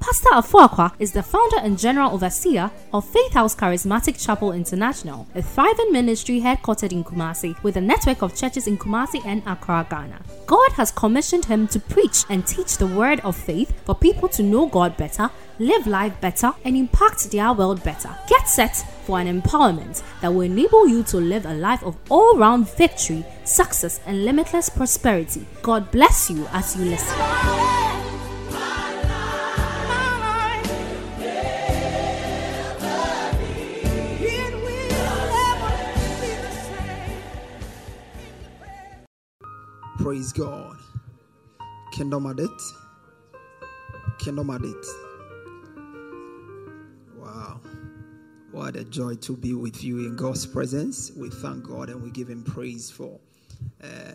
Pastor 0.00 0.30
Afuakwa 0.30 0.92
is 0.98 1.12
the 1.12 1.22
founder 1.22 1.58
and 1.58 1.78
general 1.78 2.12
overseer 2.12 2.70
of 2.94 3.04
Faith 3.04 3.34
House 3.34 3.54
Charismatic 3.54 4.18
Chapel 4.18 4.52
International, 4.52 5.26
a 5.34 5.42
thriving 5.42 5.92
ministry 5.92 6.40
headquartered 6.40 6.90
in 6.90 7.04
Kumasi 7.04 7.62
with 7.62 7.76
a 7.76 7.82
network 7.82 8.22
of 8.22 8.34
churches 8.34 8.66
in 8.66 8.78
Kumasi 8.78 9.24
and 9.26 9.42
Accra, 9.46 9.86
Ghana. 9.90 10.22
God 10.46 10.72
has 10.72 10.90
commissioned 10.90 11.44
him 11.44 11.68
to 11.68 11.78
preach 11.78 12.24
and 12.30 12.46
teach 12.46 12.78
the 12.78 12.86
word 12.86 13.20
of 13.20 13.36
faith 13.36 13.78
for 13.84 13.94
people 13.94 14.28
to 14.30 14.42
know 14.42 14.66
God 14.66 14.96
better, 14.96 15.30
live 15.58 15.86
life 15.86 16.18
better, 16.22 16.54
and 16.64 16.78
impact 16.78 17.30
their 17.30 17.52
world 17.52 17.84
better. 17.84 18.16
Get 18.26 18.48
set 18.48 18.76
for 19.04 19.20
an 19.20 19.42
empowerment 19.42 20.02
that 20.22 20.32
will 20.32 20.40
enable 20.40 20.88
you 20.88 21.02
to 21.04 21.18
live 21.18 21.44
a 21.44 21.52
life 21.52 21.82
of 21.84 21.98
all 22.08 22.38
round 22.38 22.74
victory, 22.74 23.22
success, 23.44 24.00
and 24.06 24.24
limitless 24.24 24.70
prosperity. 24.70 25.46
God 25.60 25.90
bless 25.90 26.30
you 26.30 26.46
as 26.52 26.74
you 26.74 26.86
listen. 26.86 28.09
Praise 40.02 40.32
God. 40.32 40.78
Kingdom 41.92 42.24
at 42.24 42.38
it. 42.38 42.62
Kingdom 44.18 44.48
at 44.48 44.62
it. 44.62 44.86
Wow. 47.18 47.60
What 48.50 48.76
a 48.76 48.84
joy 48.84 49.16
to 49.16 49.36
be 49.36 49.52
with 49.52 49.84
you 49.84 49.98
in 49.98 50.16
God's 50.16 50.46
presence. 50.46 51.12
We 51.14 51.28
thank 51.28 51.64
God 51.64 51.90
and 51.90 52.02
we 52.02 52.10
give 52.10 52.30
Him 52.30 52.42
praise 52.42 52.90
for 52.90 53.20
uh, 53.84 54.12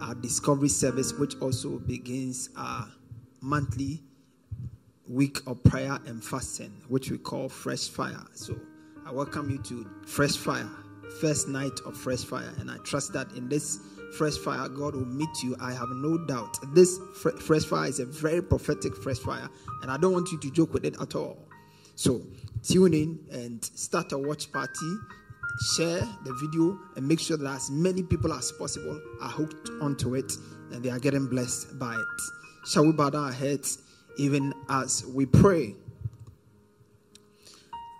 our 0.00 0.16
discovery 0.16 0.68
service, 0.68 1.12
which 1.12 1.36
also 1.40 1.78
begins 1.78 2.50
our 2.56 2.88
monthly 3.40 4.02
week 5.08 5.38
of 5.46 5.62
prayer 5.62 5.96
and 6.06 6.24
fasting, 6.24 6.72
which 6.88 7.12
we 7.12 7.18
call 7.18 7.48
Fresh 7.48 7.88
Fire. 7.90 8.26
So 8.34 8.58
I 9.06 9.12
welcome 9.12 9.48
you 9.48 9.58
to 9.58 9.88
Fresh 10.06 10.38
Fire, 10.38 10.68
first 11.20 11.48
night 11.48 11.80
of 11.84 11.96
Fresh 11.96 12.24
Fire. 12.24 12.52
And 12.58 12.70
I 12.70 12.76
trust 12.78 13.12
that 13.12 13.30
in 13.32 13.48
this 13.48 13.80
Fresh 14.16 14.38
Fire, 14.38 14.68
God 14.68 14.94
will 14.94 15.06
meet 15.06 15.42
you. 15.42 15.56
I 15.60 15.72
have 15.72 15.88
no 15.90 16.18
doubt. 16.18 16.56
This 16.74 16.98
fre- 17.20 17.30
Fresh 17.30 17.64
Fire 17.64 17.88
is 17.88 18.00
a 18.00 18.06
very 18.06 18.42
prophetic 18.42 18.96
Fresh 18.96 19.18
Fire, 19.18 19.48
and 19.82 19.90
I 19.90 19.96
don't 19.96 20.12
want 20.12 20.30
you 20.30 20.38
to 20.38 20.50
joke 20.50 20.72
with 20.72 20.84
it 20.84 20.96
at 21.00 21.14
all. 21.14 21.38
So 21.96 22.22
tune 22.62 22.94
in 22.94 23.18
and 23.30 23.64
start 23.64 24.12
a 24.12 24.18
watch 24.18 24.50
party. 24.52 24.96
Share 25.76 26.00
the 26.24 26.32
video 26.40 26.78
and 26.96 27.06
make 27.06 27.20
sure 27.20 27.36
that 27.36 27.48
as 27.48 27.70
many 27.70 28.02
people 28.02 28.32
as 28.32 28.50
possible 28.52 29.00
are 29.20 29.28
hooked 29.28 29.70
onto 29.80 30.16
it 30.16 30.32
and 30.72 30.82
they 30.82 30.90
are 30.90 30.98
getting 30.98 31.28
blessed 31.28 31.78
by 31.78 31.94
it. 31.94 32.66
Shall 32.66 32.86
we 32.86 32.92
bow 32.92 33.10
our 33.10 33.30
heads 33.30 33.78
even 34.16 34.52
as 34.68 35.04
we 35.06 35.26
pray? 35.26 35.76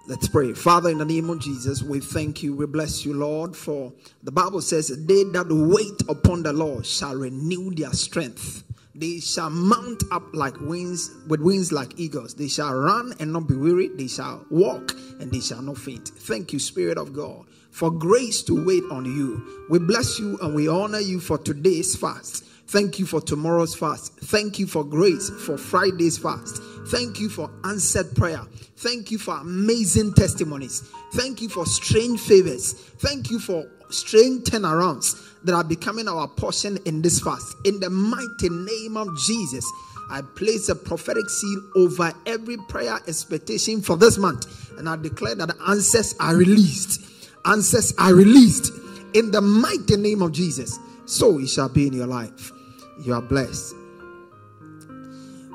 Let's 0.07 0.29
pray. 0.29 0.53
Father, 0.53 0.91
in 0.91 0.99
the 0.99 1.05
name 1.07 1.31
of 1.31 1.41
Jesus, 1.41 1.83
we 1.83 1.99
thank 1.99 2.43
you. 2.43 2.55
We 2.55 2.67
bless 2.67 3.07
you, 3.07 3.15
Lord, 3.15 3.57
for 3.57 3.91
the 4.23 4.31
Bible 4.31 4.61
says, 4.61 4.89
They 4.89 5.25
that 5.25 5.47
wait 5.49 6.03
upon 6.11 6.43
the 6.43 6.53
Lord 6.53 6.85
shall 6.85 7.15
renew 7.15 7.71
their 7.75 7.93
strength. 7.95 8.65
They 8.95 9.19
shall 9.19 9.49
mount 9.49 10.05
up 10.13 10.23
like 10.35 10.61
wings, 10.61 11.11
with 11.27 11.41
wings 11.41 11.73
like 11.73 11.99
eagles. 11.99 12.35
They 12.35 12.49
shall 12.49 12.75
run 12.75 13.15
and 13.19 13.33
not 13.33 13.49
be 13.49 13.55
weary. 13.55 13.89
They 13.89 14.07
shall 14.07 14.45
walk 14.51 14.93
and 15.21 15.33
they 15.33 15.41
shall 15.41 15.63
not 15.63 15.79
faint. 15.79 16.09
Thank 16.09 16.53
you, 16.53 16.59
Spirit 16.59 16.99
of 16.99 17.15
God, 17.15 17.47
for 17.71 17.91
grace 17.91 18.43
to 18.43 18.63
wait 18.63 18.85
on 18.91 19.07
you. 19.07 19.67
We 19.71 19.79
bless 19.79 20.19
you 20.19 20.39
and 20.43 20.55
we 20.55 20.69
honor 20.69 21.01
you 21.01 21.19
for 21.19 21.39
today's 21.39 21.97
fast. 21.97 22.45
Thank 22.75 22.99
you 22.99 23.07
for 23.07 23.21
tomorrow's 23.21 23.77
fast. 23.77 24.19
Thank 24.19 24.59
you 24.59 24.67
for 24.67 24.83
grace 24.83 25.31
for 25.31 25.57
Friday's 25.57 26.19
fast. 26.19 26.61
Thank 26.89 27.21
you 27.21 27.29
for 27.29 27.49
answered 27.63 28.17
prayer. 28.17 28.41
Thank 28.79 29.13
you 29.13 29.19
for 29.19 29.37
amazing 29.37 30.13
testimonies. 30.15 30.81
Thank 31.13 31.41
you 31.41 31.49
for 31.49 31.67
strange 31.67 32.19
favors. 32.19 32.73
Thank 32.73 33.31
you 33.31 33.39
for 33.39 33.65
strange 33.91 34.49
turnarounds 34.49 35.15
that 35.45 35.55
are 35.55 35.63
becoming 35.63 36.09
our 36.09 36.27
portion 36.27 36.77
in 36.85 37.01
this 37.01 37.21
fast. 37.21 37.55
In 37.65 37.79
the 37.79 37.91
mighty 37.91 38.49
name 38.49 38.97
of 38.97 39.17
Jesus, 39.21 39.65
I 40.11 40.23
place 40.35 40.69
a 40.69 40.75
prophetic 40.75 41.31
seal 41.31 41.63
over 41.77 42.13
every 42.27 42.57
prayer 42.57 42.99
expectation 43.07 43.83
for 43.83 43.97
this 43.97 44.19
month. 44.19 44.47
And 44.81 44.89
I 44.89 44.97
declare 44.97 45.37
that 45.37 45.55
answers 45.69 46.17
are 46.19 46.35
released. 46.35 47.31
Answers 47.47 47.95
are 47.99 48.15
released 48.17 48.73
in 49.15 49.31
the 49.31 49.41
mighty 49.41 49.97
name 49.97 50.23
of 50.23 50.33
Jesus. 50.33 50.77
So 51.07 51.39
it 51.39 51.47
shall 51.49 51.69
be 51.69 51.87
in 51.87 51.93
your 51.93 52.09
life. 52.09 52.51
You 53.01 53.15
are 53.15 53.23
blessed. 53.23 53.75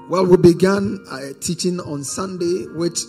Well, 0.09 0.25
we 0.25 0.37
began 0.37 1.05
uh, 1.09 1.33
teaching 1.39 1.79
on 1.79 2.03
Sunday, 2.03 2.65
which 2.73 3.01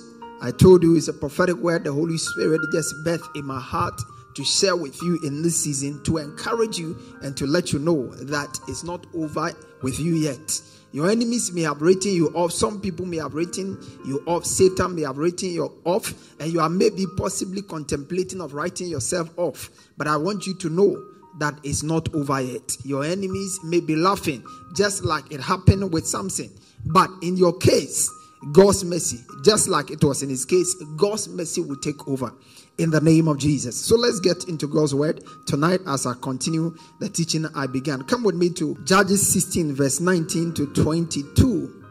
I 0.42 0.50
told 0.50 0.82
you 0.82 0.96
is 0.96 1.08
a 1.08 1.12
prophetic 1.12 1.56
word 1.56 1.84
the 1.84 1.92
Holy 1.92 2.18
Spirit 2.18 2.60
just 2.72 2.94
birthed 3.04 3.34
in 3.34 3.44
my 3.44 3.60
heart 3.60 4.00
to 4.34 4.44
share 4.44 4.76
with 4.76 5.00
you 5.02 5.18
in 5.24 5.42
this 5.42 5.60
season 5.60 6.02
to 6.04 6.18
encourage 6.18 6.78
you 6.78 6.96
and 7.22 7.36
to 7.36 7.46
let 7.46 7.72
you 7.72 7.78
know 7.78 8.06
that 8.14 8.58
it's 8.68 8.84
not 8.84 9.06
over 9.14 9.52
with 9.82 9.98
you 9.98 10.14
yet. 10.14 10.60
Your 10.92 11.08
enemies 11.10 11.52
may 11.52 11.62
have 11.62 11.82
written 11.82 12.12
you 12.12 12.28
off. 12.34 12.52
Some 12.52 12.80
people 12.80 13.06
may 13.06 13.18
have 13.18 13.34
written 13.34 13.78
you 14.04 14.22
off. 14.26 14.44
Satan 14.44 14.96
may 14.96 15.02
have 15.02 15.18
written 15.18 15.50
you 15.50 15.72
off, 15.84 16.34
and 16.40 16.52
you 16.52 16.60
are 16.60 16.68
maybe 16.68 17.06
possibly 17.16 17.62
contemplating 17.62 18.40
of 18.40 18.54
writing 18.54 18.88
yourself 18.88 19.30
off. 19.38 19.70
But 19.96 20.08
I 20.08 20.16
want 20.16 20.46
you 20.46 20.54
to 20.54 20.68
know 20.68 21.04
that 21.38 21.54
it's 21.62 21.82
not 21.82 22.12
over 22.14 22.40
yet. 22.40 22.76
Your 22.84 23.04
enemies 23.04 23.60
may 23.64 23.80
be 23.80 23.96
laughing, 23.96 24.44
just 24.74 25.04
like 25.04 25.30
it 25.32 25.40
happened 25.40 25.92
with 25.92 26.06
Samson. 26.06 26.50
But 26.86 27.10
in 27.22 27.36
your 27.36 27.56
case, 27.56 28.10
God's 28.52 28.84
mercy, 28.84 29.18
just 29.44 29.68
like 29.68 29.90
it 29.90 30.02
was 30.02 30.22
in 30.22 30.30
his 30.30 30.44
case, 30.44 30.74
God's 30.96 31.28
mercy 31.28 31.60
will 31.60 31.76
take 31.76 32.08
over 32.08 32.32
in 32.78 32.90
the 32.90 33.00
name 33.00 33.28
of 33.28 33.38
Jesus. 33.38 33.76
So 33.76 33.96
let's 33.96 34.20
get 34.20 34.48
into 34.48 34.66
God's 34.66 34.94
word 34.94 35.22
tonight 35.46 35.80
as 35.86 36.06
I 36.06 36.14
continue 36.14 36.74
the 36.98 37.08
teaching 37.08 37.46
I 37.54 37.66
began. 37.66 38.02
Come 38.02 38.24
with 38.24 38.34
me 38.34 38.48
to 38.54 38.76
Judges 38.84 39.30
16, 39.32 39.74
verse 39.74 40.00
19 40.00 40.54
to 40.54 40.66
22. 40.72 41.84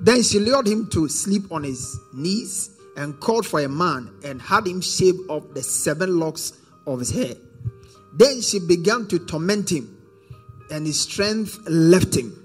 Then 0.00 0.22
she 0.22 0.38
lured 0.40 0.66
him 0.66 0.88
to 0.90 1.08
sleep 1.08 1.50
on 1.50 1.64
his 1.64 1.98
knees 2.12 2.70
and 2.96 3.18
called 3.20 3.46
for 3.46 3.60
a 3.60 3.68
man 3.68 4.10
and 4.22 4.40
had 4.42 4.66
him 4.66 4.82
shave 4.82 5.14
off 5.28 5.42
the 5.54 5.62
seven 5.62 6.18
locks 6.18 6.52
of 6.86 6.98
his 6.98 7.10
hair. 7.10 7.34
Then 8.16 8.40
she 8.40 8.60
began 8.60 9.06
to 9.08 9.18
torment 9.18 9.70
him, 9.70 9.96
and 10.70 10.86
his 10.86 11.00
strength 11.00 11.58
left 11.68 12.16
him. 12.16 12.40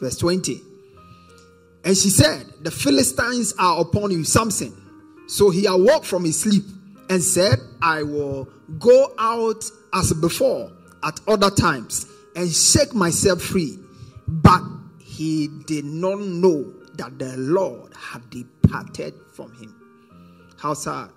Verse 0.00 0.16
20. 0.16 0.60
And 1.84 1.96
she 1.96 2.10
said, 2.10 2.46
The 2.62 2.70
Philistines 2.70 3.54
are 3.58 3.80
upon 3.80 4.10
you, 4.10 4.24
Samson. 4.24 4.74
So 5.26 5.50
he 5.50 5.66
awoke 5.66 6.04
from 6.04 6.24
his 6.24 6.40
sleep 6.40 6.64
and 7.10 7.22
said, 7.22 7.58
I 7.82 8.02
will 8.02 8.48
go 8.78 9.12
out 9.18 9.64
as 9.92 10.12
before 10.14 10.70
at 11.02 11.20
other 11.26 11.50
times 11.50 12.06
and 12.36 12.50
shake 12.50 12.94
myself 12.94 13.42
free. 13.42 13.78
But 14.26 14.62
he 15.00 15.48
did 15.66 15.84
not 15.84 16.20
know 16.20 16.72
that 16.94 17.18
the 17.18 17.36
Lord 17.36 17.92
had 17.94 18.28
departed 18.30 19.14
from 19.32 19.52
him. 19.54 19.74
How 20.58 20.74
sad. 20.74 21.10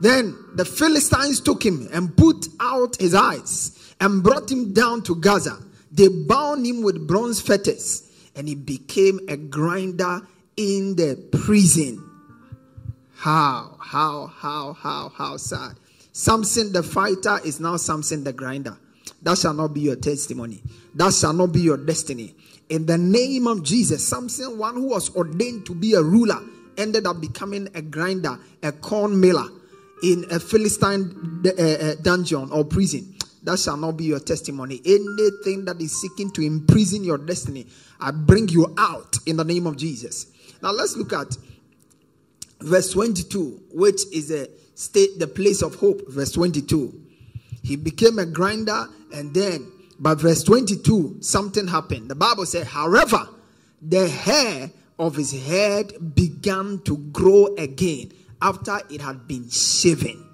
Then 0.00 0.36
the 0.54 0.64
Philistines 0.64 1.40
took 1.40 1.64
him 1.64 1.88
and 1.92 2.16
put 2.16 2.48
out 2.58 2.96
his 2.96 3.14
eyes 3.14 3.94
and 4.00 4.22
brought 4.22 4.50
him 4.50 4.72
down 4.72 5.02
to 5.02 5.14
Gaza. 5.14 5.58
They 5.92 6.08
bound 6.08 6.66
him 6.66 6.82
with 6.82 7.06
bronze 7.06 7.40
fetters 7.40 8.10
and 8.34 8.48
he 8.48 8.54
became 8.54 9.20
a 9.28 9.36
grinder 9.36 10.22
in 10.56 10.96
the 10.96 11.16
prison. 11.44 12.06
How, 13.14 13.76
how, 13.78 14.28
how, 14.28 14.72
how, 14.72 15.12
how 15.14 15.36
sad. 15.36 15.76
Samson 16.12 16.72
the 16.72 16.82
fighter 16.82 17.38
is 17.44 17.60
now 17.60 17.76
Samson 17.76 18.24
the 18.24 18.32
grinder. 18.32 18.78
That 19.22 19.36
shall 19.36 19.52
not 19.52 19.74
be 19.74 19.80
your 19.80 19.96
testimony. 19.96 20.62
That 20.94 21.12
shall 21.12 21.34
not 21.34 21.52
be 21.52 21.60
your 21.60 21.76
destiny. 21.76 22.34
In 22.70 22.86
the 22.86 22.96
name 22.96 23.46
of 23.46 23.62
Jesus, 23.62 24.06
Samson, 24.06 24.56
one 24.56 24.76
who 24.76 24.88
was 24.88 25.14
ordained 25.14 25.66
to 25.66 25.74
be 25.74 25.92
a 25.92 26.02
ruler, 26.02 26.40
ended 26.78 27.06
up 27.06 27.20
becoming 27.20 27.68
a 27.74 27.82
grinder, 27.82 28.38
a 28.62 28.72
corn 28.72 29.20
miller 29.20 29.48
in 30.02 30.24
a 30.30 30.40
Philistine 30.40 31.42
uh, 31.46 31.62
uh, 31.62 31.94
dungeon 32.02 32.50
or 32.52 32.64
prison. 32.64 33.14
That 33.42 33.58
shall 33.58 33.76
not 33.76 33.96
be 33.96 34.04
your 34.04 34.20
testimony. 34.20 34.80
Anything 34.84 35.64
that 35.64 35.80
is 35.80 35.98
seeking 36.00 36.30
to 36.32 36.42
imprison 36.42 37.04
your 37.04 37.18
destiny, 37.18 37.66
I 37.98 38.10
bring 38.10 38.48
you 38.48 38.74
out 38.76 39.16
in 39.26 39.36
the 39.36 39.44
name 39.44 39.66
of 39.66 39.76
Jesus. 39.76 40.26
Now 40.62 40.72
let's 40.72 40.96
look 40.96 41.12
at 41.12 41.36
verse 42.60 42.92
22, 42.92 43.62
which 43.72 44.02
is 44.12 44.30
a 44.30 44.48
state, 44.74 45.18
the 45.18 45.26
place 45.26 45.62
of 45.62 45.76
hope. 45.76 46.06
Verse 46.08 46.32
22. 46.32 46.92
He 47.62 47.76
became 47.76 48.18
a 48.18 48.26
grinder, 48.26 48.86
and 49.14 49.32
then, 49.34 49.70
but 49.98 50.20
verse 50.20 50.42
22, 50.42 51.18
something 51.20 51.66
happened. 51.66 52.10
The 52.10 52.14
Bible 52.14 52.46
said, 52.46 52.66
however, 52.66 53.28
the 53.82 54.08
hair 54.08 54.70
of 54.98 55.16
his 55.16 55.32
head 55.46 56.14
began 56.14 56.80
to 56.84 56.96
grow 56.96 57.54
again 57.56 58.12
after 58.42 58.80
it 58.90 59.00
had 59.00 59.26
been 59.26 59.48
shaven. 59.50 60.26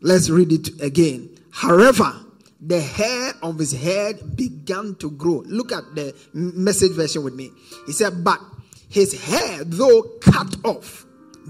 Let's 0.00 0.30
read 0.30 0.52
it 0.52 0.80
again. 0.80 1.30
However, 1.50 2.12
the 2.60 2.80
hair 2.80 3.32
of 3.42 3.58
his 3.58 3.72
head 3.72 4.36
began 4.36 4.94
to 4.96 5.10
grow. 5.10 5.42
Look 5.46 5.72
at 5.72 5.94
the 5.94 6.14
message 6.32 6.92
version 6.92 7.24
with 7.24 7.34
me. 7.34 7.50
He 7.86 7.92
said, 7.92 8.22
But 8.22 8.40
his 8.88 9.20
hair, 9.24 9.64
though 9.64 10.02
cut 10.20 10.56
off, 10.64 11.06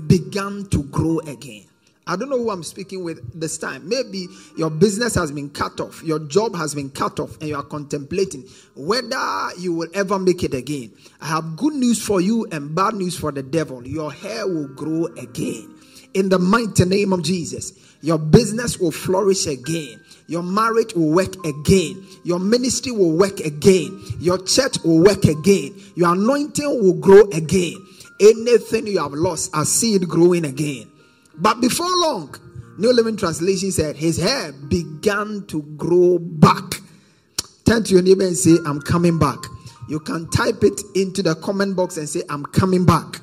began 0.06 0.66
to 0.66 0.84
grow 0.84 1.18
again. 1.20 1.66
I 2.10 2.16
don't 2.16 2.28
know 2.28 2.38
who 2.38 2.50
I'm 2.50 2.64
speaking 2.64 3.04
with 3.04 3.38
this 3.38 3.56
time. 3.56 3.88
Maybe 3.88 4.26
your 4.56 4.68
business 4.68 5.14
has 5.14 5.30
been 5.30 5.48
cut 5.48 5.78
off, 5.78 6.02
your 6.02 6.18
job 6.18 6.56
has 6.56 6.74
been 6.74 6.90
cut 6.90 7.20
off, 7.20 7.38
and 7.38 7.48
you 7.48 7.54
are 7.54 7.62
contemplating 7.62 8.48
whether 8.74 9.50
you 9.56 9.72
will 9.72 9.88
ever 9.94 10.18
make 10.18 10.42
it 10.42 10.52
again. 10.52 10.90
I 11.20 11.28
have 11.28 11.56
good 11.56 11.74
news 11.74 12.04
for 12.04 12.20
you 12.20 12.48
and 12.50 12.74
bad 12.74 12.94
news 12.94 13.16
for 13.16 13.30
the 13.30 13.44
devil. 13.44 13.86
Your 13.86 14.12
hair 14.12 14.44
will 14.44 14.66
grow 14.66 15.06
again. 15.18 15.72
In 16.12 16.30
the 16.30 16.40
mighty 16.40 16.84
name 16.84 17.12
of 17.12 17.22
Jesus, 17.22 17.74
your 18.00 18.18
business 18.18 18.80
will 18.80 18.90
flourish 18.90 19.46
again. 19.46 20.00
Your 20.26 20.42
marriage 20.42 20.94
will 20.94 21.12
work 21.12 21.36
again. 21.46 22.04
Your 22.24 22.40
ministry 22.40 22.90
will 22.90 23.16
work 23.16 23.38
again. 23.38 24.02
Your 24.18 24.38
church 24.38 24.82
will 24.82 24.98
work 24.98 25.26
again. 25.26 25.80
Your 25.94 26.14
anointing 26.14 26.66
will 26.66 26.94
grow 26.94 27.22
again. 27.30 27.76
Anything 28.18 28.88
you 28.88 28.98
have 28.98 29.12
lost, 29.12 29.54
I 29.54 29.62
see 29.62 29.94
it 29.94 30.08
growing 30.08 30.44
again. 30.44 30.90
But 31.36 31.60
before 31.60 31.90
long, 31.90 32.34
New 32.78 32.92
Living 32.92 33.16
Translation 33.16 33.70
said 33.72 33.96
his 33.96 34.16
hair 34.16 34.52
began 34.52 35.44
to 35.48 35.62
grow 35.76 36.18
back. 36.18 36.80
Turn 37.64 37.84
to 37.84 37.92
your 37.92 38.02
neighbor 38.02 38.26
and 38.26 38.36
say, 38.36 38.56
I'm 38.66 38.80
coming 38.80 39.18
back. 39.18 39.38
You 39.88 40.00
can 40.00 40.28
type 40.30 40.62
it 40.62 40.80
into 40.94 41.22
the 41.22 41.34
comment 41.36 41.76
box 41.76 41.96
and 41.96 42.08
say, 42.08 42.22
I'm 42.28 42.44
coming 42.44 42.84
back 42.84 43.20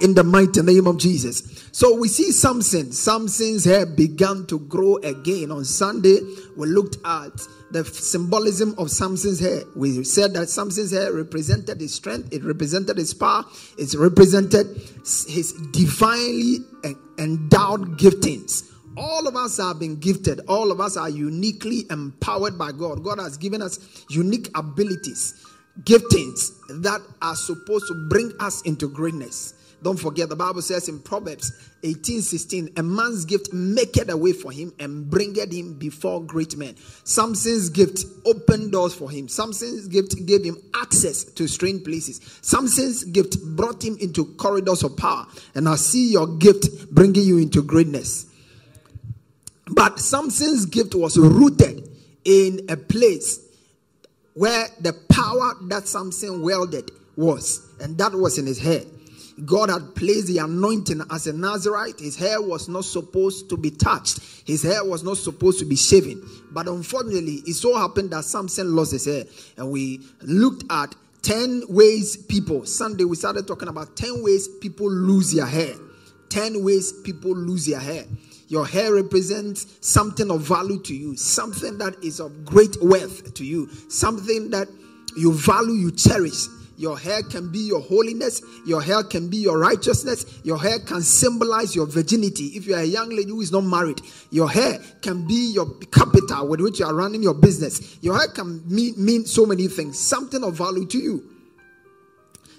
in 0.00 0.14
the 0.14 0.24
mighty 0.24 0.62
name 0.62 0.86
of 0.86 0.98
Jesus. 0.98 1.68
So 1.72 1.94
we 1.96 2.08
see 2.08 2.32
Samson. 2.32 2.92
Samson's 2.92 3.64
hair 3.64 3.86
began 3.86 4.46
to 4.46 4.58
grow 4.60 4.96
again. 4.98 5.50
On 5.50 5.64
Sunday, 5.64 6.18
we 6.56 6.66
looked 6.66 6.96
at 7.04 7.32
the 7.70 7.84
symbolism 7.84 8.74
of 8.78 8.90
Samson's 8.90 9.38
hair. 9.40 9.62
We 9.76 10.02
said 10.04 10.34
that 10.34 10.48
Samson's 10.48 10.90
hair 10.90 11.12
represented 11.12 11.80
his 11.80 11.94
strength, 11.94 12.32
it 12.32 12.42
represented 12.44 12.96
his 12.96 13.14
power, 13.14 13.44
it 13.78 13.94
represented 13.94 14.66
his 15.28 15.52
divinely 15.72 16.58
endowed 17.18 17.98
giftings. 17.98 18.64
All 18.96 19.28
of 19.28 19.36
us 19.36 19.58
have 19.58 19.78
been 19.78 19.96
gifted. 19.96 20.40
All 20.48 20.72
of 20.72 20.80
us 20.80 20.96
are 20.96 21.08
uniquely 21.08 21.84
empowered 21.90 22.58
by 22.58 22.72
God. 22.72 23.04
God 23.04 23.20
has 23.20 23.36
given 23.36 23.62
us 23.62 23.78
unique 24.10 24.48
abilities, 24.56 25.46
giftings 25.84 26.50
that 26.82 27.00
are 27.22 27.36
supposed 27.36 27.86
to 27.86 28.08
bring 28.10 28.32
us 28.40 28.62
into 28.62 28.88
greatness. 28.88 29.54
Don't 29.82 29.98
forget, 29.98 30.28
the 30.28 30.36
Bible 30.36 30.60
says 30.60 30.88
in 30.88 31.00
Proverbs 31.00 31.52
18 31.82 32.20
16, 32.20 32.70
a 32.76 32.82
man's 32.82 33.24
gift 33.24 33.52
maketh 33.52 34.10
a 34.10 34.16
way 34.16 34.32
for 34.32 34.52
him 34.52 34.72
and 34.78 35.08
bringeth 35.08 35.50
him 35.52 35.78
before 35.78 36.22
great 36.22 36.56
men. 36.56 36.76
Samson's 37.04 37.70
gift 37.70 38.04
opened 38.26 38.72
doors 38.72 38.94
for 38.94 39.10
him. 39.10 39.26
Samson's 39.28 39.88
gift 39.88 40.26
gave 40.26 40.44
him 40.44 40.58
access 40.74 41.24
to 41.24 41.48
strange 41.48 41.82
places. 41.84 42.20
Samson's 42.42 43.04
gift 43.04 43.42
brought 43.56 43.82
him 43.82 43.96
into 44.00 44.26
corridors 44.36 44.82
of 44.82 44.96
power. 44.98 45.26
And 45.54 45.68
I 45.68 45.76
see 45.76 46.12
your 46.12 46.26
gift 46.26 46.90
bringing 46.90 47.24
you 47.24 47.38
into 47.38 47.62
greatness. 47.62 48.26
But 49.66 49.98
Samson's 49.98 50.66
gift 50.66 50.94
was 50.94 51.16
rooted 51.16 51.88
in 52.24 52.66
a 52.68 52.76
place 52.76 53.40
where 54.34 54.66
the 54.80 54.92
power 55.08 55.54
that 55.68 55.88
Samson 55.88 56.42
wielded 56.42 56.90
was, 57.16 57.66
and 57.80 57.96
that 57.98 58.12
was 58.12 58.38
in 58.38 58.46
his 58.46 58.58
head. 58.58 58.86
God 59.44 59.70
had 59.70 59.94
placed 59.94 60.26
the 60.26 60.38
anointing 60.38 61.02
as 61.10 61.26
a 61.26 61.32
Nazarite. 61.32 61.98
His 62.00 62.16
hair 62.16 62.40
was 62.40 62.68
not 62.68 62.84
supposed 62.84 63.48
to 63.50 63.56
be 63.56 63.70
touched, 63.70 64.20
his 64.44 64.62
hair 64.62 64.84
was 64.84 65.02
not 65.02 65.16
supposed 65.16 65.58
to 65.60 65.64
be 65.64 65.76
shaven. 65.76 66.22
But 66.50 66.68
unfortunately, 66.68 67.42
it 67.46 67.54
so 67.54 67.76
happened 67.76 68.10
that 68.10 68.24
Samson 68.24 68.74
lost 68.74 68.92
his 68.92 69.04
hair. 69.04 69.24
And 69.56 69.70
we 69.70 70.00
looked 70.22 70.64
at 70.70 70.94
10 71.22 71.64
ways 71.68 72.16
people, 72.16 72.64
Sunday, 72.64 73.04
we 73.04 73.16
started 73.16 73.46
talking 73.46 73.68
about 73.68 73.96
10 73.96 74.22
ways 74.22 74.48
people 74.48 74.90
lose 74.90 75.32
their 75.32 75.46
hair. 75.46 75.74
10 76.30 76.62
ways 76.62 76.92
people 76.92 77.36
lose 77.36 77.66
their 77.66 77.80
hair. 77.80 78.04
Your 78.48 78.66
hair 78.66 78.94
represents 78.94 79.78
something 79.80 80.30
of 80.30 80.42
value 80.42 80.80
to 80.82 80.94
you, 80.94 81.16
something 81.16 81.78
that 81.78 82.02
is 82.02 82.20
of 82.20 82.44
great 82.44 82.76
worth 82.82 83.34
to 83.34 83.44
you, 83.44 83.68
something 83.88 84.50
that 84.50 84.68
you 85.16 85.32
value, 85.32 85.74
you 85.74 85.92
cherish. 85.92 86.46
Your 86.80 86.98
hair 86.98 87.22
can 87.22 87.52
be 87.52 87.58
your 87.58 87.82
holiness. 87.82 88.40
Your 88.64 88.80
hair 88.80 89.02
can 89.02 89.28
be 89.28 89.36
your 89.36 89.58
righteousness. 89.58 90.40
Your 90.44 90.58
hair 90.58 90.78
can 90.78 91.02
symbolize 91.02 91.76
your 91.76 91.84
virginity. 91.84 92.46
If 92.56 92.64
you're 92.64 92.78
a 92.78 92.84
young 92.84 93.10
lady 93.10 93.28
who 93.28 93.42
is 93.42 93.52
not 93.52 93.64
married, 93.64 94.00
your 94.30 94.48
hair 94.48 94.78
can 95.02 95.26
be 95.26 95.52
your 95.52 95.74
capital 95.92 96.48
with 96.48 96.62
which 96.62 96.80
you 96.80 96.86
are 96.86 96.94
running 96.94 97.22
your 97.22 97.34
business. 97.34 97.98
Your 98.00 98.16
hair 98.16 98.28
can 98.28 98.62
mean, 98.66 98.94
mean 98.96 99.26
so 99.26 99.44
many 99.44 99.68
things, 99.68 99.98
something 99.98 100.42
of 100.42 100.54
value 100.54 100.86
to 100.86 100.98
you. 100.98 101.30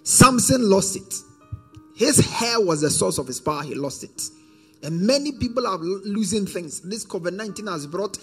Samson 0.04 0.70
lost 0.70 0.98
it. 0.98 1.16
His 1.96 2.20
hair 2.20 2.62
was 2.62 2.82
the 2.82 2.92
source 2.92 3.18
of 3.18 3.26
his 3.26 3.42
power. 3.42 3.64
He 3.64 3.74
lost 3.74 4.04
it. 4.04 4.22
And 4.84 5.02
many 5.02 5.32
people 5.32 5.66
are 5.66 5.80
losing 5.80 6.46
things. 6.46 6.82
This 6.82 7.06
COVID 7.06 7.34
19 7.34 7.66
has 7.66 7.88
brought 7.88 8.20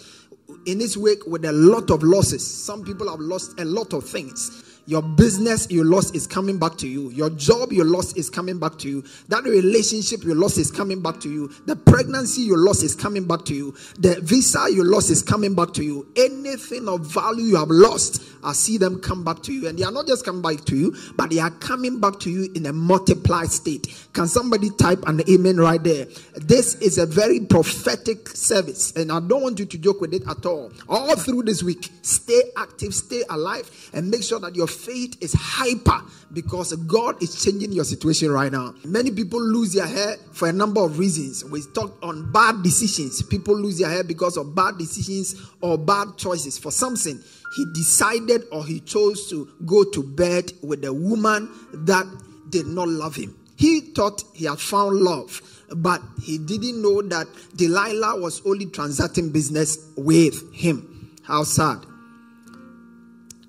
in 0.64 0.80
its 0.80 0.96
wake 0.96 1.26
with 1.26 1.44
a 1.44 1.52
lot 1.52 1.90
of 1.90 2.04
losses. 2.04 2.46
Some 2.46 2.84
people 2.84 3.10
have 3.10 3.18
lost 3.18 3.58
a 3.58 3.64
lot 3.64 3.92
of 3.94 4.08
things. 4.08 4.67
Your 4.88 5.02
business 5.02 5.70
you 5.70 5.85
lost 5.85 6.17
is 6.17 6.26
coming 6.26 6.58
back 6.58 6.79
to 6.79 6.88
you. 6.88 7.11
Your 7.11 7.29
job 7.29 7.75
you 7.75 7.85
lost 7.85 8.17
is 8.17 8.31
coming 8.31 8.58
back 8.58 8.79
to 8.79 8.88
you. 8.88 9.05
That 9.29 9.44
relationship 9.44 10.25
you 10.25 10.32
lost 10.35 10.56
is 10.56 10.70
coming 10.70 11.02
back 11.02 11.20
to 11.20 11.29
you. 11.29 11.49
The 11.67 11.76
pregnancy 11.76 12.40
you 12.40 12.56
lost 12.56 12.82
is 12.82 12.94
coming 12.94 13.26
back 13.26 13.44
to 13.44 13.55
you. 13.55 13.76
The 13.99 14.19
visa 14.23 14.67
you 14.70 14.82
lost 14.85 15.11
is 15.11 15.23
coming 15.23 15.55
back 15.55 15.75
to 15.75 15.85
you. 15.85 16.11
Anything 16.17 16.88
of 16.88 17.05
value 17.05 17.44
you 17.44 17.56
have 17.56 17.69
lost, 17.69 18.23
I 18.43 18.55
see 18.55 18.79
them 18.79 18.99
come 19.02 19.25
back 19.25 19.43
to 19.43 19.52
you. 19.52 19.69
And 19.69 19.79
they 19.79 19.82
are 19.85 19.93
not 19.93 20.06
just 20.06 20.25
coming 20.25 20.40
back 20.40 20.64
to 20.64 20.75
you, 20.75 20.96
but 21.17 21.29
they 21.29 21.38
are 21.38 21.50
coming 21.50 22.00
back 22.00 22.19
to 22.20 22.31
you 22.31 22.50
in 22.55 22.64
a 22.64 22.73
multiplied 22.73 23.50
state. 23.50 23.94
Can 24.14 24.26
somebody 24.26 24.70
type 24.70 25.06
an 25.06 25.20
amen 25.29 25.58
right 25.58 25.85
there? 25.85 26.06
This 26.37 26.76
is 26.76 26.96
a 26.96 27.05
very 27.05 27.40
prophetic 27.40 28.29
service, 28.29 28.93
and 28.96 29.12
I 29.12 29.20
don't 29.20 29.43
want 29.43 29.58
you 29.58 29.67
to 29.67 29.76
joke 29.76 30.00
with 30.00 30.14
it 30.14 30.23
at 30.26 30.46
all. 30.46 30.73
All 30.88 31.14
through 31.14 31.42
this 31.42 31.62
week, 31.62 31.90
stay 32.00 32.40
active, 32.57 32.95
stay 32.95 33.23
alive, 33.28 33.71
and 33.92 34.11
make 34.11 34.23
sure 34.23 34.40
that 34.40 34.57
your 34.57 34.66
faith 34.78 35.16
is 35.20 35.32
hyper 35.32 36.00
because 36.32 36.75
God 36.75 37.23
is 37.23 37.42
changing 37.44 37.73
your 37.73 37.85
situation 37.85 38.30
right 38.30 38.52
now. 38.52 38.75
Many 38.85 39.11
people 39.11 39.40
lose 39.40 39.73
their 39.73 39.87
hair 39.87 40.16
for 40.32 40.49
a 40.49 40.52
number 40.52 40.80
of 40.80 40.99
reasons. 40.99 41.44
We 41.44 41.62
talked 41.75 42.02
on 42.02 42.30
bad 42.32 42.62
decisions. 42.62 43.23
People 43.23 43.58
lose 43.58 43.78
their 43.78 43.90
hair 43.90 44.04
because 44.04 44.37
of 44.37 44.54
bad 44.54 44.78
decisions 44.78 45.35
or 45.61 45.76
bad 45.76 46.16
choices. 46.16 46.58
For 46.58 46.70
Samson, 46.70 47.23
he 47.56 47.64
decided 47.75 48.42
or 48.52 48.64
he 48.64 48.80
chose 48.80 49.28
to 49.30 49.49
go 49.66 49.85
to 49.85 50.02
bed 50.02 50.52
with 50.62 50.85
a 50.85 50.92
woman 50.92 51.50
that 51.73 52.06
did 52.50 52.66
not 52.66 52.88
love 52.88 53.16
him. 53.16 53.37
He 53.56 53.80
thought 53.80 54.23
he 54.35 54.44
had 54.44 54.61
found 54.61 55.00
love, 55.00 55.42
but 55.75 56.00
he 56.23 56.38
didn't 56.38 56.80
know 56.80 57.02
that 57.02 57.26
Delilah 57.56 58.20
was 58.20 58.40
only 58.47 58.66
transacting 58.66 59.30
business 59.32 59.90
with 59.97 60.54
him. 60.54 61.16
How 61.25 61.42
sad. 61.42 61.78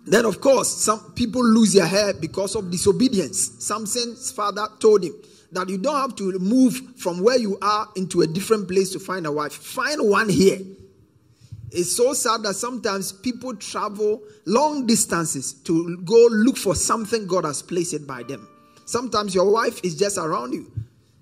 Then, 0.09 0.25
of 0.25 0.41
course, 0.41 0.69
some 0.69 1.13
people 1.13 1.45
lose 1.45 1.73
their 1.73 1.85
hair 1.85 2.15
because 2.15 2.55
of 2.55 2.71
disobedience. 2.71 3.63
Samson's 3.63 4.31
father 4.31 4.67
told 4.79 5.03
him 5.03 5.13
that 5.51 5.69
you 5.69 5.77
don't 5.77 6.01
have 6.01 6.15
to 6.15 6.39
move 6.39 6.81
from 6.97 7.21
where 7.21 7.37
you 7.37 7.59
are 7.61 7.87
into 7.95 8.21
a 8.21 8.27
different 8.27 8.67
place 8.67 8.91
to 8.93 8.99
find 8.99 9.27
a 9.27 9.31
wife. 9.31 9.53
Find 9.53 10.09
one 10.09 10.27
here. 10.27 10.57
It's 11.71 11.95
so 11.95 12.13
sad 12.13 12.41
that 12.41 12.55
sometimes 12.55 13.11
people 13.11 13.55
travel 13.55 14.23
long 14.45 14.87
distances 14.87 15.53
to 15.65 15.97
go 15.97 16.27
look 16.31 16.57
for 16.57 16.73
something 16.73 17.27
God 17.27 17.45
has 17.45 17.61
placed 17.61 17.93
it 17.93 18.07
by 18.07 18.23
them. 18.23 18.47
Sometimes 18.85 19.35
your 19.35 19.51
wife 19.51 19.79
is 19.83 19.95
just 19.95 20.17
around 20.17 20.53
you. 20.53 20.71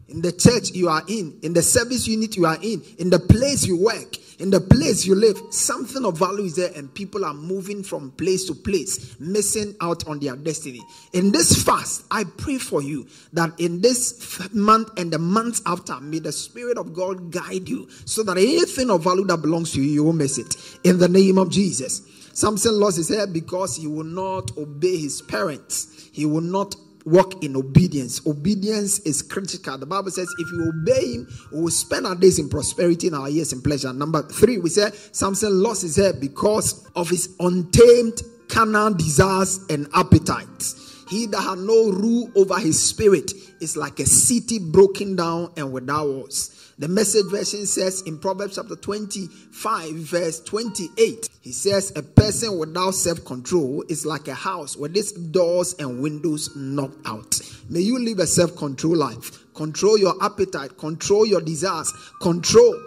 In 0.09 0.21
the 0.21 0.31
church 0.31 0.71
you 0.71 0.87
are 0.87 1.03
in, 1.07 1.37
in 1.43 1.53
the 1.53 1.61
service 1.61 2.07
unit 2.07 2.37
you 2.37 2.45
are 2.45 2.57
in, 2.61 2.81
in 2.97 3.09
the 3.09 3.19
place 3.19 3.65
you 3.65 3.77
work, 3.77 4.15
in 4.39 4.51
the 4.51 4.61
place 4.61 5.05
you 5.05 5.15
live, 5.15 5.37
something 5.49 6.05
of 6.05 6.17
value 6.17 6.45
is 6.45 6.55
there, 6.55 6.71
and 6.75 6.93
people 6.93 7.25
are 7.25 7.33
moving 7.33 7.83
from 7.83 8.11
place 8.11 8.45
to 8.45 8.53
place, 8.53 9.19
missing 9.19 9.75
out 9.81 10.07
on 10.07 10.19
their 10.19 10.35
destiny. 10.35 10.81
In 11.13 11.31
this 11.31 11.63
fast, 11.63 12.05
I 12.11 12.23
pray 12.23 12.57
for 12.57 12.81
you 12.81 13.07
that 13.33 13.59
in 13.59 13.81
this 13.81 14.39
month 14.53 14.97
and 14.97 15.11
the 15.11 15.17
months 15.17 15.61
after, 15.65 15.99
may 15.99 16.19
the 16.19 16.31
Spirit 16.31 16.77
of 16.77 16.93
God 16.93 17.31
guide 17.31 17.67
you 17.67 17.89
so 18.05 18.23
that 18.23 18.37
anything 18.37 18.89
of 18.89 19.03
value 19.03 19.25
that 19.25 19.41
belongs 19.41 19.73
to 19.73 19.81
you, 19.81 19.89
you 19.89 20.03
won't 20.03 20.19
miss 20.19 20.37
it. 20.37 20.55
In 20.83 20.99
the 20.99 21.09
name 21.09 21.37
of 21.37 21.49
Jesus. 21.49 22.01
Samson 22.33 22.79
lost 22.79 22.97
his 22.97 23.09
hair 23.09 23.25
because 23.25 23.75
he 23.75 23.87
will 23.87 24.03
not 24.03 24.55
obey 24.59 24.95
his 24.95 25.23
parents. 25.23 26.07
He 26.13 26.23
will 26.23 26.41
not 26.41 26.75
walk 27.07 27.43
in 27.43 27.55
obedience. 27.55 28.25
Obedience 28.27 28.99
is 28.99 29.21
critical. 29.21 29.77
The 29.77 29.85
Bible 29.85 30.11
says, 30.11 30.27
if 30.37 30.51
you 30.51 30.69
obey 30.69 31.13
him, 31.13 31.27
we 31.51 31.61
will 31.61 31.71
spend 31.71 32.05
our 32.05 32.15
days 32.15 32.37
in 32.37 32.49
prosperity 32.49 33.07
and 33.07 33.15
our 33.15 33.29
years 33.29 33.53
in 33.53 33.61
pleasure. 33.61 33.93
Number 33.93 34.23
three, 34.23 34.57
we 34.57 34.69
said 34.69 34.93
Samson 34.93 35.63
lost 35.63 35.81
his 35.83 35.95
head 35.95 36.19
because 36.19 36.85
of 36.95 37.09
his 37.09 37.33
untamed 37.39 38.21
carnal 38.49 38.93
desires 38.93 39.59
and 39.69 39.87
appetites. 39.93 41.05
He 41.09 41.25
that 41.27 41.41
had 41.41 41.59
no 41.59 41.91
rule 41.91 42.29
over 42.35 42.59
his 42.59 42.81
spirit 42.81 43.31
is 43.61 43.77
like 43.77 43.99
a 43.99 44.05
city 44.05 44.59
broken 44.59 45.15
down 45.15 45.51
and 45.55 45.71
without 45.71 46.05
walls. 46.05 46.66
The 46.79 46.87
message 46.87 47.25
version 47.31 47.65
says 47.65 48.03
in 48.03 48.19
Proverbs 48.19 48.53
chapter 48.55 48.75
25, 48.75 49.95
verse 49.95 50.39
28, 50.41 51.27
he 51.41 51.51
says, 51.51 51.91
A 51.95 52.03
person 52.03 52.59
without 52.59 52.91
self 52.91 53.25
control 53.25 53.83
is 53.89 54.05
like 54.05 54.27
a 54.27 54.35
house 54.35 54.77
with 54.77 54.95
its 54.95 55.11
doors 55.11 55.73
and 55.79 56.03
windows 56.03 56.55
knocked 56.55 56.99
out. 57.07 57.41
May 57.67 57.79
you 57.79 57.97
live 57.97 58.19
a 58.19 58.27
self 58.27 58.55
control 58.55 58.95
life. 58.95 59.51
Control 59.55 59.97
your 59.97 60.23
appetite, 60.23 60.77
control 60.77 61.25
your 61.25 61.41
desires, 61.41 61.91
control. 62.21 62.79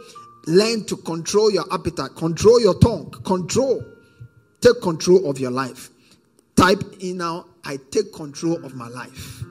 Learn 0.47 0.85
to 0.85 0.97
control 0.97 1.51
your 1.51 1.65
appetite, 1.75 2.15
control 2.15 2.61
your 2.61 2.79
tongue, 2.79 3.11
control. 3.25 3.85
Take 4.61 4.81
control 4.83 5.29
of 5.29 5.41
your 5.41 5.51
life. 5.51 5.91
Type 6.55 6.83
in 7.01 7.17
now, 7.17 7.47
I 7.65 7.79
take 7.91 8.13
control 8.13 8.65
of 8.65 8.77
my 8.77 8.87
life. 8.89 9.43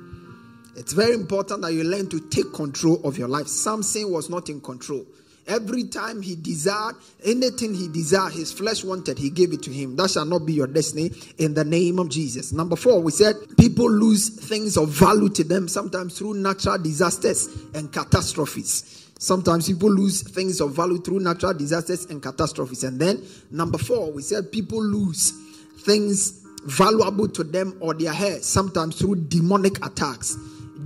It's 0.79 0.93
very 0.93 1.13
important 1.13 1.61
that 1.63 1.73
you 1.73 1.83
learn 1.83 2.07
to 2.07 2.21
take 2.29 2.53
control 2.53 3.01
of 3.03 3.17
your 3.17 3.27
life. 3.27 3.49
Samson 3.49 4.09
was 4.11 4.29
not 4.29 4.47
in 4.47 4.61
control. 4.61 5.05
Every 5.45 5.83
time 5.83 6.21
he 6.21 6.35
desired 6.37 6.95
anything 7.25 7.73
he 7.73 7.89
desired, 7.89 8.31
his 8.31 8.53
flesh 8.53 8.85
wanted, 8.85 9.17
he 9.17 9.29
gave 9.29 9.51
it 9.51 9.61
to 9.63 9.71
him. 9.71 9.97
That 9.97 10.11
shall 10.11 10.23
not 10.23 10.45
be 10.45 10.53
your 10.53 10.67
destiny 10.67 11.11
in 11.37 11.53
the 11.53 11.65
name 11.65 11.99
of 11.99 12.07
Jesus. 12.07 12.53
Number 12.53 12.77
four, 12.77 13.01
we 13.01 13.11
said 13.11 13.35
people 13.57 13.91
lose 13.91 14.29
things 14.29 14.77
of 14.77 14.87
value 14.89 15.27
to 15.29 15.43
them 15.43 15.67
sometimes 15.67 16.17
through 16.17 16.35
natural 16.35 16.77
disasters 16.77 17.49
and 17.73 17.91
catastrophes. 17.91 19.11
Sometimes 19.19 19.67
people 19.67 19.91
lose 19.91 20.21
things 20.21 20.61
of 20.61 20.77
value 20.77 20.99
through 20.99 21.19
natural 21.19 21.55
disasters 21.55 22.05
and 22.05 22.23
catastrophes. 22.23 22.85
And 22.85 22.97
then, 23.01 23.21
number 23.51 23.77
four, 23.77 24.13
we 24.13 24.21
said 24.21 24.49
people 24.49 24.81
lose 24.81 25.31
things 25.79 26.45
valuable 26.63 27.27
to 27.27 27.43
them 27.43 27.75
or 27.81 27.93
their 27.93 28.13
hair, 28.13 28.41
sometimes 28.41 28.97
through 28.97 29.15
demonic 29.27 29.85
attacks. 29.85 30.37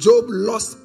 Job 0.03 0.25
lost 0.27 0.77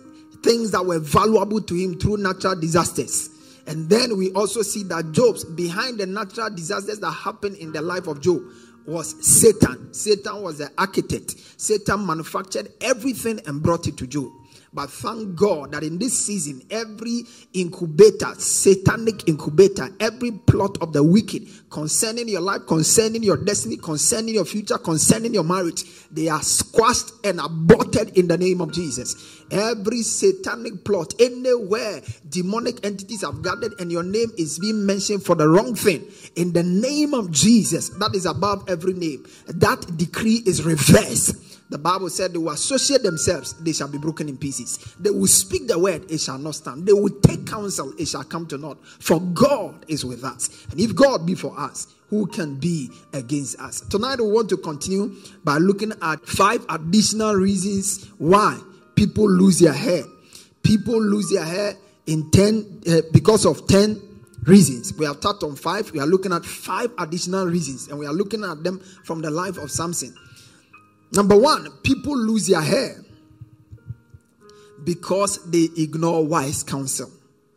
things 0.44 0.70
that 0.70 0.86
were 0.86 1.00
valuable 1.00 1.60
to 1.60 1.74
him 1.74 1.98
through 1.98 2.18
natural 2.18 2.54
disasters. 2.54 3.30
And 3.66 3.90
then 3.90 4.16
we 4.16 4.30
also 4.32 4.62
see 4.62 4.84
that 4.84 5.10
Job's 5.10 5.44
behind 5.44 5.98
the 5.98 6.06
natural 6.06 6.50
disasters 6.50 7.00
that 7.00 7.10
happened 7.10 7.56
in 7.56 7.72
the 7.72 7.82
life 7.82 8.06
of 8.06 8.20
Job 8.20 8.40
was 8.86 9.16
Satan. 9.26 9.92
Satan 9.92 10.40
was 10.40 10.58
the 10.58 10.70
architect. 10.78 11.34
Satan 11.56 12.06
manufactured 12.06 12.72
everything 12.80 13.40
and 13.46 13.60
brought 13.60 13.88
it 13.88 13.96
to 13.96 14.06
Job. 14.06 14.30
But 14.72 14.90
thank 14.90 15.34
God 15.34 15.72
that 15.72 15.82
in 15.82 15.98
this 15.98 16.26
season, 16.26 16.62
every 16.70 17.24
incubator, 17.54 18.34
satanic 18.36 19.26
incubator, 19.26 19.88
every 19.98 20.32
plot 20.32 20.76
of 20.82 20.92
the 20.92 21.02
wicked 21.02 21.48
concerning 21.70 22.28
your 22.28 22.42
life, 22.42 22.66
concerning 22.66 23.22
your 23.22 23.36
destiny, 23.36 23.76
concerning 23.76 24.34
your 24.34 24.44
future, 24.44 24.76
concerning 24.76 25.32
your 25.32 25.44
marriage, 25.44 25.84
they 26.10 26.28
are 26.28 26.42
squashed 26.42 27.12
and 27.24 27.40
aborted 27.40 28.16
in 28.18 28.28
the 28.28 28.36
name 28.36 28.60
of 28.60 28.72
Jesus. 28.72 29.42
Every 29.50 30.02
satanic 30.02 30.84
plot, 30.84 31.14
anywhere 31.18 32.02
demonic 32.28 32.84
entities 32.84 33.22
have 33.22 33.42
gathered 33.42 33.72
and 33.80 33.90
your 33.90 34.02
name 34.02 34.30
is 34.36 34.58
being 34.58 34.84
mentioned 34.84 35.24
for 35.24 35.34
the 35.34 35.48
wrong 35.48 35.74
thing, 35.74 36.04
in 36.36 36.52
the 36.52 36.62
name 36.62 37.14
of 37.14 37.30
Jesus, 37.30 37.88
that 37.90 38.14
is 38.14 38.26
above 38.26 38.68
every 38.68 38.92
name, 38.92 39.26
that 39.46 39.96
decree 39.96 40.42
is 40.44 40.62
reversed 40.62 41.47
the 41.70 41.78
Bible 41.78 42.08
said 42.08 42.32
they 42.32 42.38
will 42.38 42.50
associate 42.50 43.02
themselves, 43.02 43.54
they 43.62 43.72
shall 43.72 43.88
be 43.88 43.98
broken 43.98 44.28
in 44.28 44.38
pieces. 44.38 44.78
They 44.98 45.10
will 45.10 45.26
speak 45.26 45.66
the 45.66 45.78
word, 45.78 46.10
it 46.10 46.20
shall 46.20 46.38
not 46.38 46.54
stand. 46.54 46.86
They 46.86 46.92
will 46.92 47.10
take 47.20 47.46
counsel, 47.46 47.92
it 47.98 48.08
shall 48.08 48.24
come 48.24 48.46
to 48.46 48.58
naught. 48.58 48.78
For 49.00 49.20
God 49.20 49.84
is 49.88 50.04
with 50.04 50.24
us. 50.24 50.66
And 50.70 50.80
if 50.80 50.94
God 50.94 51.26
be 51.26 51.34
for 51.34 51.58
us, 51.58 51.86
who 52.08 52.26
can 52.26 52.56
be 52.56 52.90
against 53.12 53.60
us? 53.60 53.82
Tonight 53.82 54.18
we 54.20 54.30
want 54.30 54.48
to 54.48 54.56
continue 54.56 55.14
by 55.44 55.58
looking 55.58 55.92
at 56.00 56.24
five 56.26 56.64
additional 56.70 57.34
reasons 57.34 58.06
why 58.16 58.58
people 58.96 59.30
lose 59.30 59.58
their 59.58 59.74
hair. 59.74 60.04
People 60.62 61.00
lose 61.00 61.30
their 61.30 61.44
hair 61.44 61.74
in 62.06 62.30
10 62.30 62.82
uh, 62.88 63.00
because 63.12 63.44
of 63.44 63.66
10 63.68 64.00
reasons. 64.44 64.94
We 64.94 65.04
have 65.04 65.20
touched 65.20 65.42
on 65.42 65.54
five. 65.56 65.90
We 65.92 66.00
are 66.00 66.06
looking 66.06 66.32
at 66.32 66.44
five 66.44 66.90
additional 66.98 67.46
reasons, 67.46 67.88
and 67.88 67.98
we 67.98 68.06
are 68.06 68.12
looking 68.12 68.42
at 68.44 68.64
them 68.64 68.80
from 69.04 69.20
the 69.20 69.30
life 69.30 69.58
of 69.58 69.70
Samson. 69.70 70.14
Number 71.12 71.36
one, 71.36 71.70
people 71.82 72.16
lose 72.16 72.46
their 72.46 72.60
hair 72.60 72.96
because 74.84 75.50
they 75.50 75.68
ignore 75.76 76.24
wise 76.24 76.62
counsel. 76.62 77.10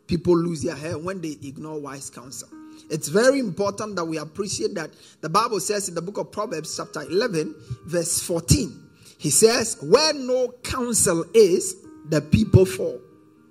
People 0.08 0.38
lose 0.38 0.62
their 0.62 0.76
hair 0.76 0.98
when 0.98 1.22
they 1.22 1.38
ignore 1.44 1.80
wise 1.80 2.10
counsel. 2.10 2.50
It's 2.90 3.08
very 3.08 3.40
important 3.40 3.96
that 3.96 4.06
we 4.06 4.18
appreciate 4.18 4.74
that 4.76 4.92
the 5.22 5.30
Bible 5.30 5.60
says 5.60 5.88
in 5.88 5.96
the 5.96 6.02
book 6.02 6.18
of 6.18 6.32
Proverbs, 6.32 6.76
chapter 6.76 7.04
11, 7.04 7.56
verse 7.86 8.22
14, 8.22 8.90
he 9.18 9.30
says, 9.30 9.78
Where 9.82 10.14
no 10.14 10.54
counsel 10.64 11.26
is, 11.34 11.76
the 12.10 12.22
people 12.22 12.66
fall. 12.66 13.00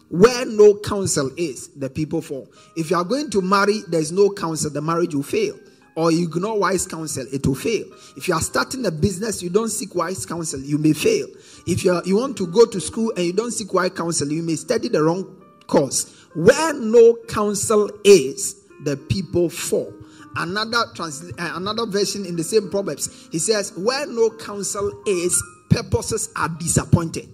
Where 0.08 0.44
no 0.44 0.74
counsel 0.74 1.30
is, 1.36 1.68
the 1.68 1.88
people 1.88 2.20
fall. 2.20 2.48
If 2.76 2.90
you 2.90 2.96
are 2.96 3.04
going 3.04 3.30
to 3.30 3.40
marry, 3.40 3.80
there's 3.88 4.10
no 4.12 4.30
counsel, 4.30 4.70
the 4.70 4.82
marriage 4.82 5.14
will 5.14 5.22
fail 5.22 5.56
or 5.96 6.12
you 6.12 6.26
ignore 6.26 6.58
wise 6.58 6.86
counsel, 6.86 7.26
it 7.32 7.46
will 7.46 7.54
fail. 7.54 7.84
If 8.16 8.28
you 8.28 8.34
are 8.34 8.40
starting 8.40 8.86
a 8.86 8.90
business, 8.90 9.42
you 9.42 9.50
don't 9.50 9.68
seek 9.68 9.94
wise 9.94 10.24
counsel, 10.26 10.60
you 10.60 10.78
may 10.78 10.92
fail. 10.92 11.26
If 11.66 11.84
you, 11.84 11.92
are, 11.92 12.02
you 12.04 12.16
want 12.16 12.36
to 12.38 12.46
go 12.46 12.66
to 12.66 12.80
school 12.80 13.12
and 13.16 13.26
you 13.26 13.32
don't 13.32 13.50
seek 13.50 13.72
wise 13.72 13.90
counsel, 13.90 14.30
you 14.30 14.42
may 14.42 14.56
study 14.56 14.88
the 14.88 15.02
wrong 15.02 15.24
course. 15.66 16.14
Where 16.34 16.72
no 16.74 17.16
counsel 17.28 17.90
is, 18.04 18.56
the 18.84 18.96
people 18.96 19.48
fall. 19.50 19.92
Another 20.36 20.84
trans- 20.94 21.24
uh, 21.24 21.52
another 21.54 21.86
version 21.86 22.24
in 22.24 22.36
the 22.36 22.44
same 22.44 22.70
Proverbs, 22.70 23.28
he 23.32 23.38
says, 23.38 23.72
Where 23.76 24.06
no 24.06 24.30
counsel 24.30 25.02
is, 25.06 25.42
purposes 25.68 26.30
are 26.36 26.48
disappointed. 26.48 27.28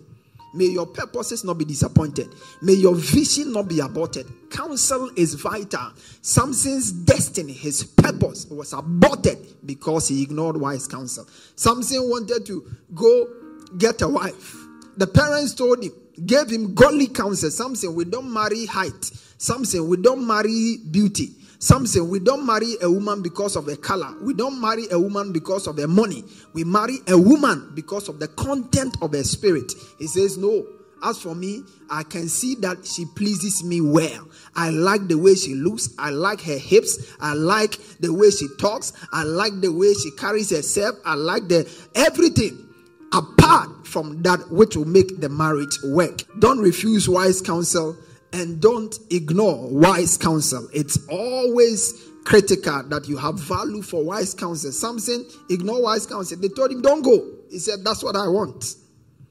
May 0.57 0.67
your 0.67 0.87
purposes 0.87 1.45
not 1.45 1.59
be 1.59 1.67
disappointed. 1.67 2.35
May 2.63 2.73
your 2.73 2.95
vision 2.95 3.53
not 3.53 3.69
be 3.69 3.81
aborted. 3.81 4.27
Counsel 4.51 5.11
is 5.15 5.35
vital. 5.35 5.93
Samson's 6.23 6.93
destiny, 6.93 7.53
his 7.53 7.85
purpose 7.85 8.47
was 8.47 8.73
aborted 8.73 9.39
because 9.67 10.09
he 10.09 10.23
ignored 10.23 10.57
wise 10.57 10.89
counsel. 10.89 11.29
Samson 11.57 12.09
wanted 12.09 12.47
to 12.47 12.65
go 12.95 13.29
get 13.77 14.01
a 14.01 14.09
wife. 14.09 14.57
The 14.97 15.07
parents 15.07 15.53
told 15.53 15.85
him, 15.85 15.93
gave 16.25 16.49
him 16.49 16.75
godly 16.75 17.09
counsel. 17.09 17.51
Samson, 17.51 17.95
we 17.95 18.07
don't 18.07 18.33
marry 18.33 18.65
height. 18.65 19.05
Samson, 19.37 19.87
we 19.89 19.99
don't 19.99 20.27
marry 20.27 20.79
beauty. 20.91 21.35
Samson, 21.59 22.09
we 22.09 22.19
don't 22.19 22.45
marry 22.45 22.75
a 22.83 22.91
woman 22.91 23.23
because 23.23 23.57
of 23.57 23.67
her 23.67 23.77
color. 23.77 24.15
We 24.21 24.35
don't 24.35 24.61
marry 24.61 24.87
a 24.91 24.99
woman 24.99 25.33
because 25.33 25.67
of 25.67 25.79
her 25.79 25.89
money. 25.89 26.25
We 26.53 26.65
marry 26.65 26.99
a 27.09 27.19
woman 27.19 27.73
because 27.75 28.09
of 28.09 28.19
the 28.19 28.29
content 28.29 28.97
of 29.03 29.13
her 29.13 29.25
spirit. 29.25 29.73
He 29.99 30.07
says, 30.07 30.37
No. 30.37 30.67
As 31.03 31.21
for 31.21 31.35
me, 31.35 31.63
I 31.91 32.05
can 32.05 32.27
see 32.27 32.55
that 32.57 32.87
she 32.87 33.05
pleases 33.05 33.63
me 33.63 33.83
well. 33.83 34.27
I 34.55 34.71
like 34.71 35.09
the 35.09 35.19
way 35.19 35.35
she 35.35 35.55
looks. 35.55 35.95
I 35.99 36.09
like 36.09 36.41
her 36.41 36.57
hips. 36.57 37.15
I 37.21 37.35
like 37.35 37.79
the 38.01 38.13
way 38.13 38.31
she 38.31 38.49
talks. 38.59 38.95
I 39.13 39.23
like 39.23 39.61
the 39.61 39.71
way 39.71 39.93
she 39.93 40.11
carries 40.13 40.51
herself. 40.51 40.97
I 41.05 41.15
like 41.15 41.49
the 41.49 41.71
everything 41.95 42.67
apart 43.13 43.87
from 43.87 44.23
that 44.23 44.51
which 44.51 44.75
will 44.75 44.87
make 44.87 45.21
the 45.21 45.29
marriage 45.29 45.79
work. 45.85 46.23
Don't 46.39 46.59
refuse 46.59 47.09
wise 47.09 47.43
counsel 47.43 47.97
and 48.33 48.61
don't 48.61 48.99
ignore 49.11 49.69
wise 49.69 50.17
counsel. 50.17 50.69
It's 50.73 51.07
always 51.09 52.09
critical 52.25 52.83
that 52.89 53.09
you 53.09 53.17
have 53.17 53.39
value 53.39 53.83
for 53.83 54.05
wise 54.05 54.35
counsel. 54.35 54.73
Samson 54.73 55.27
ignore 55.49 55.83
wise 55.83 56.07
counsel. 56.07 56.39
They 56.39 56.49
told 56.49 56.73
him, 56.73 56.83
Don't 56.83 57.03
go. 57.03 57.25
He 57.51 57.59
said, 57.59 57.85
That's 57.85 58.03
what 58.03 58.17
I 58.17 58.29
want. 58.29 58.75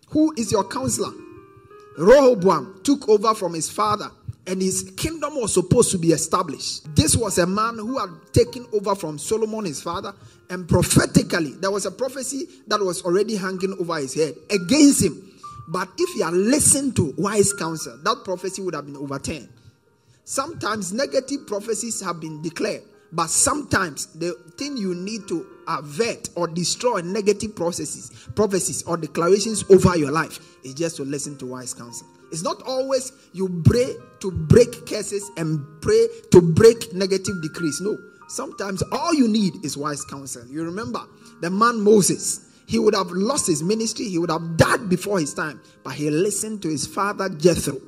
Who 0.09 0.33
is 0.37 0.51
your 0.51 0.67
counselor? 0.67 1.11
Rehoboam 1.97 2.81
took 2.83 3.07
over 3.07 3.33
from 3.33 3.53
his 3.53 3.69
father 3.69 4.09
and 4.47 4.61
his 4.61 4.91
kingdom 4.95 5.35
was 5.35 5.53
supposed 5.53 5.91
to 5.91 5.97
be 5.97 6.09
established. 6.11 6.95
This 6.95 7.15
was 7.15 7.37
a 7.37 7.47
man 7.47 7.77
who 7.77 7.97
had 7.97 8.09
taken 8.31 8.67
over 8.73 8.95
from 8.95 9.17
Solomon, 9.17 9.65
his 9.65 9.81
father, 9.81 10.13
and 10.49 10.67
prophetically, 10.67 11.53
there 11.53 11.71
was 11.71 11.85
a 11.85 11.91
prophecy 11.91 12.45
that 12.67 12.79
was 12.79 13.03
already 13.03 13.35
hanging 13.35 13.75
over 13.79 13.97
his 13.97 14.13
head 14.13 14.35
against 14.51 15.03
him. 15.03 15.31
But 15.67 15.89
if 15.97 16.15
you 16.15 16.23
are 16.23 16.31
listened 16.31 16.95
to 16.97 17.13
wise 17.17 17.51
counsel, 17.53 17.97
that 18.03 18.23
prophecy 18.23 18.61
would 18.61 18.75
have 18.75 18.85
been 18.85 18.97
overturned. 18.97 19.49
Sometimes 20.23 20.91
negative 20.91 21.45
prophecies 21.47 22.01
have 22.01 22.19
been 22.19 22.41
declared, 22.41 22.83
but 23.11 23.29
sometimes 23.29 24.07
the 24.07 24.33
thing 24.57 24.75
you 24.75 24.95
need 24.95 25.27
to 25.27 25.45
avert 25.67 26.29
or 26.35 26.47
destroy 26.47 27.01
negative 27.01 27.55
processes, 27.55 28.11
prophecies 28.35 28.83
or 28.83 28.97
declarations 28.97 29.63
over 29.69 29.95
your 29.97 30.11
life 30.11 30.39
is 30.63 30.73
just 30.73 30.95
to 30.97 31.03
listen 31.03 31.37
to 31.37 31.45
wise 31.45 31.73
counsel. 31.73 32.07
It's 32.31 32.43
not 32.43 32.61
always 32.63 33.11
you 33.33 33.61
pray 33.65 33.95
to 34.19 34.31
break 34.31 34.87
curses 34.87 35.29
and 35.37 35.63
pray 35.81 36.07
to 36.31 36.41
break 36.41 36.93
negative 36.93 37.41
decrees. 37.41 37.79
No. 37.81 37.97
Sometimes 38.27 38.81
all 38.91 39.13
you 39.13 39.27
need 39.27 39.63
is 39.63 39.77
wise 39.77 40.03
counsel. 40.03 40.43
You 40.47 40.63
remember 40.63 41.01
the 41.41 41.49
man 41.49 41.79
Moses 41.81 42.44
he 42.67 42.79
would 42.79 42.95
have 42.95 43.11
lost 43.11 43.47
his 43.47 43.61
ministry, 43.61 44.05
he 44.05 44.17
would 44.17 44.31
have 44.31 44.57
died 44.57 44.89
before 44.89 45.19
his 45.19 45.33
time, 45.33 45.61
but 45.83 45.93
he 45.93 46.09
listened 46.09 46.61
to 46.63 46.69
his 46.69 46.87
father 46.87 47.29
Jethro. 47.29 47.79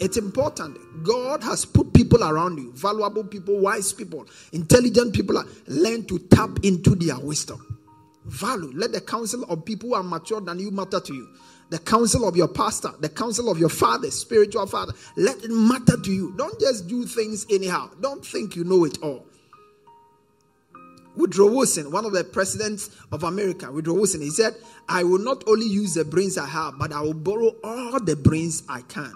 It's 0.00 0.16
important. 0.16 0.78
God 1.04 1.42
has 1.42 1.66
put 1.66 1.92
people 1.92 2.24
around 2.24 2.56
you, 2.56 2.72
valuable 2.72 3.22
people, 3.22 3.58
wise 3.58 3.92
people, 3.92 4.26
intelligent 4.52 5.14
people. 5.14 5.36
Uh, 5.36 5.44
learn 5.66 6.06
to 6.06 6.18
tap 6.18 6.58
into 6.62 6.94
their 6.94 7.18
wisdom. 7.18 7.78
Value. 8.24 8.72
Let 8.74 8.92
the 8.92 9.02
counsel 9.02 9.44
of 9.44 9.64
people 9.64 9.90
who 9.90 9.94
are 9.96 10.02
mature 10.02 10.40
than 10.40 10.58
you 10.58 10.70
matter 10.70 11.00
to 11.00 11.14
you. 11.14 11.28
The 11.68 11.78
counsel 11.78 12.26
of 12.26 12.34
your 12.34 12.48
pastor, 12.48 12.90
the 13.00 13.10
counsel 13.10 13.50
of 13.50 13.58
your 13.58 13.68
father, 13.68 14.10
spiritual 14.10 14.66
father, 14.66 14.94
let 15.16 15.44
it 15.44 15.50
matter 15.50 15.96
to 15.98 16.10
you. 16.10 16.34
Don't 16.36 16.58
just 16.58 16.88
do 16.88 17.04
things 17.04 17.46
anyhow. 17.50 17.90
Don't 18.00 18.24
think 18.24 18.56
you 18.56 18.64
know 18.64 18.84
it 18.84 18.98
all. 19.02 19.26
Woodrow 21.16 21.46
Wilson, 21.46 21.90
one 21.90 22.04
of 22.04 22.12
the 22.12 22.24
presidents 22.24 22.90
of 23.12 23.24
America, 23.24 23.70
Woodrow 23.70 23.94
Wilson, 23.94 24.20
he 24.20 24.30
said, 24.30 24.54
I 24.88 25.02
will 25.04 25.18
not 25.18 25.42
only 25.46 25.66
use 25.66 25.94
the 25.94 26.04
brains 26.04 26.38
I 26.38 26.46
have, 26.46 26.78
but 26.78 26.92
I 26.92 27.00
will 27.00 27.14
borrow 27.14 27.54
all 27.62 28.00
the 28.00 28.16
brains 28.16 28.62
I 28.68 28.82
can. 28.82 29.12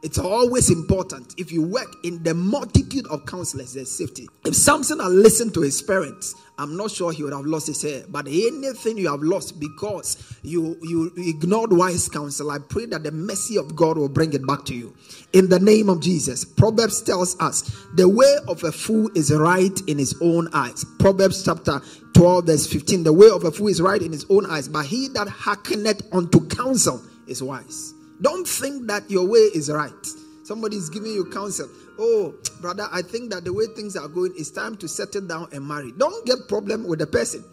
It's 0.00 0.18
always 0.18 0.70
important. 0.70 1.34
If 1.38 1.50
you 1.50 1.62
work 1.62 1.92
in 2.04 2.22
the 2.22 2.32
multitude 2.32 3.06
of 3.08 3.26
counselors, 3.26 3.74
there's 3.74 3.90
safety. 3.90 4.28
If 4.44 4.54
Samson 4.54 5.00
had 5.00 5.10
listened 5.10 5.54
to 5.54 5.62
his 5.62 5.82
parents, 5.82 6.36
I'm 6.56 6.76
not 6.76 6.92
sure 6.92 7.10
he 7.10 7.24
would 7.24 7.32
have 7.32 7.46
lost 7.46 7.66
his 7.66 7.82
hair. 7.82 8.04
But 8.08 8.28
anything 8.28 8.96
you 8.96 9.10
have 9.10 9.22
lost 9.22 9.58
because 9.58 10.38
you, 10.42 10.76
you 10.82 11.12
ignored 11.16 11.72
wise 11.72 12.08
counsel, 12.08 12.50
I 12.52 12.58
pray 12.58 12.86
that 12.86 13.02
the 13.02 13.10
mercy 13.10 13.56
of 13.58 13.74
God 13.74 13.98
will 13.98 14.08
bring 14.08 14.32
it 14.34 14.46
back 14.46 14.64
to 14.66 14.74
you. 14.74 14.94
In 15.32 15.48
the 15.48 15.58
name 15.58 15.88
of 15.88 16.00
Jesus. 16.00 16.44
Proverbs 16.44 17.02
tells 17.02 17.38
us 17.40 17.62
the 17.94 18.08
way 18.08 18.36
of 18.46 18.62
a 18.62 18.70
fool 18.70 19.10
is 19.16 19.32
right 19.32 19.80
in 19.88 19.98
his 19.98 20.14
own 20.20 20.48
eyes. 20.52 20.84
Proverbs 21.00 21.44
chapter 21.44 21.80
12, 22.14 22.46
verse 22.46 22.66
15. 22.68 23.02
The 23.02 23.12
way 23.12 23.30
of 23.30 23.42
a 23.42 23.50
fool 23.50 23.68
is 23.68 23.80
right 23.80 24.00
in 24.00 24.12
his 24.12 24.26
own 24.30 24.46
eyes, 24.46 24.68
but 24.68 24.86
he 24.86 25.08
that 25.08 25.26
hearkeneth 25.28 26.02
unto 26.12 26.46
counsel 26.46 27.02
is 27.26 27.42
wise. 27.42 27.94
Don't 28.20 28.46
think 28.46 28.86
that 28.88 29.10
your 29.10 29.26
way 29.26 29.38
is 29.38 29.70
right. 29.70 30.06
Somebody 30.44 30.76
is 30.76 30.88
giving 30.88 31.12
you 31.12 31.26
counsel. 31.26 31.68
Oh, 31.98 32.34
brother, 32.60 32.88
I 32.92 33.02
think 33.02 33.30
that 33.30 33.44
the 33.44 33.52
way 33.52 33.66
things 33.74 33.96
are 33.96 34.08
going, 34.08 34.32
it's 34.36 34.50
time 34.50 34.76
to 34.78 34.88
settle 34.88 35.22
down 35.22 35.48
and 35.52 35.66
marry. 35.66 35.92
Don't 35.92 36.24
get 36.24 36.48
problem 36.48 36.86
with 36.86 37.00
the 37.00 37.06
person. 37.06 37.44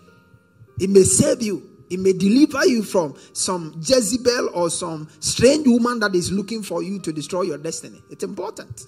It 0.80 0.90
may 0.90 1.04
save 1.04 1.42
you. 1.42 1.70
It 1.90 2.00
may 2.00 2.14
deliver 2.14 2.66
you 2.66 2.84
from 2.84 3.16
some 3.34 3.80
Jezebel 3.80 4.50
or 4.54 4.70
some 4.70 5.08
strange 5.20 5.68
woman 5.68 6.00
that 6.00 6.16
is 6.16 6.32
looking 6.32 6.64
for 6.64 6.82
you 6.82 7.00
to 7.00 7.14
destroy 7.14 7.44
your 7.44 7.58
destiny. 7.58 8.02
It's 8.10 8.24
important. 8.24 8.86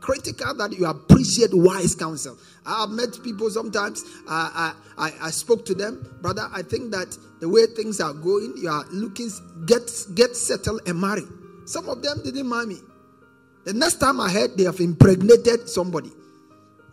Critical 0.00 0.54
that 0.54 0.72
you 0.72 0.86
appreciate 0.86 1.50
wise 1.52 1.94
counsel. 1.94 2.38
I 2.64 2.80
have 2.82 2.90
met 2.90 3.18
people 3.22 3.50
sometimes. 3.50 4.04
I, 4.28 4.74
I, 4.96 5.12
I 5.20 5.30
spoke 5.30 5.64
to 5.66 5.74
them, 5.74 6.18
brother. 6.22 6.48
I 6.52 6.62
think 6.62 6.90
that 6.92 7.16
the 7.40 7.48
way 7.48 7.66
things 7.66 8.00
are 8.00 8.12
going, 8.12 8.54
you 8.56 8.68
are 8.68 8.84
looking 8.90 9.30
get 9.66 9.90
get 10.14 10.36
settled 10.36 10.82
and 10.86 11.00
marry. 11.00 11.24
Some 11.64 11.88
of 11.88 12.02
them 12.02 12.20
didn't 12.24 12.48
marry 12.48 12.66
me. 12.66 12.76
The 13.64 13.74
next 13.74 13.96
time 13.96 14.20
I 14.20 14.30
heard 14.30 14.56
they 14.56 14.64
have 14.64 14.80
impregnated 14.80 15.68
somebody, 15.68 16.10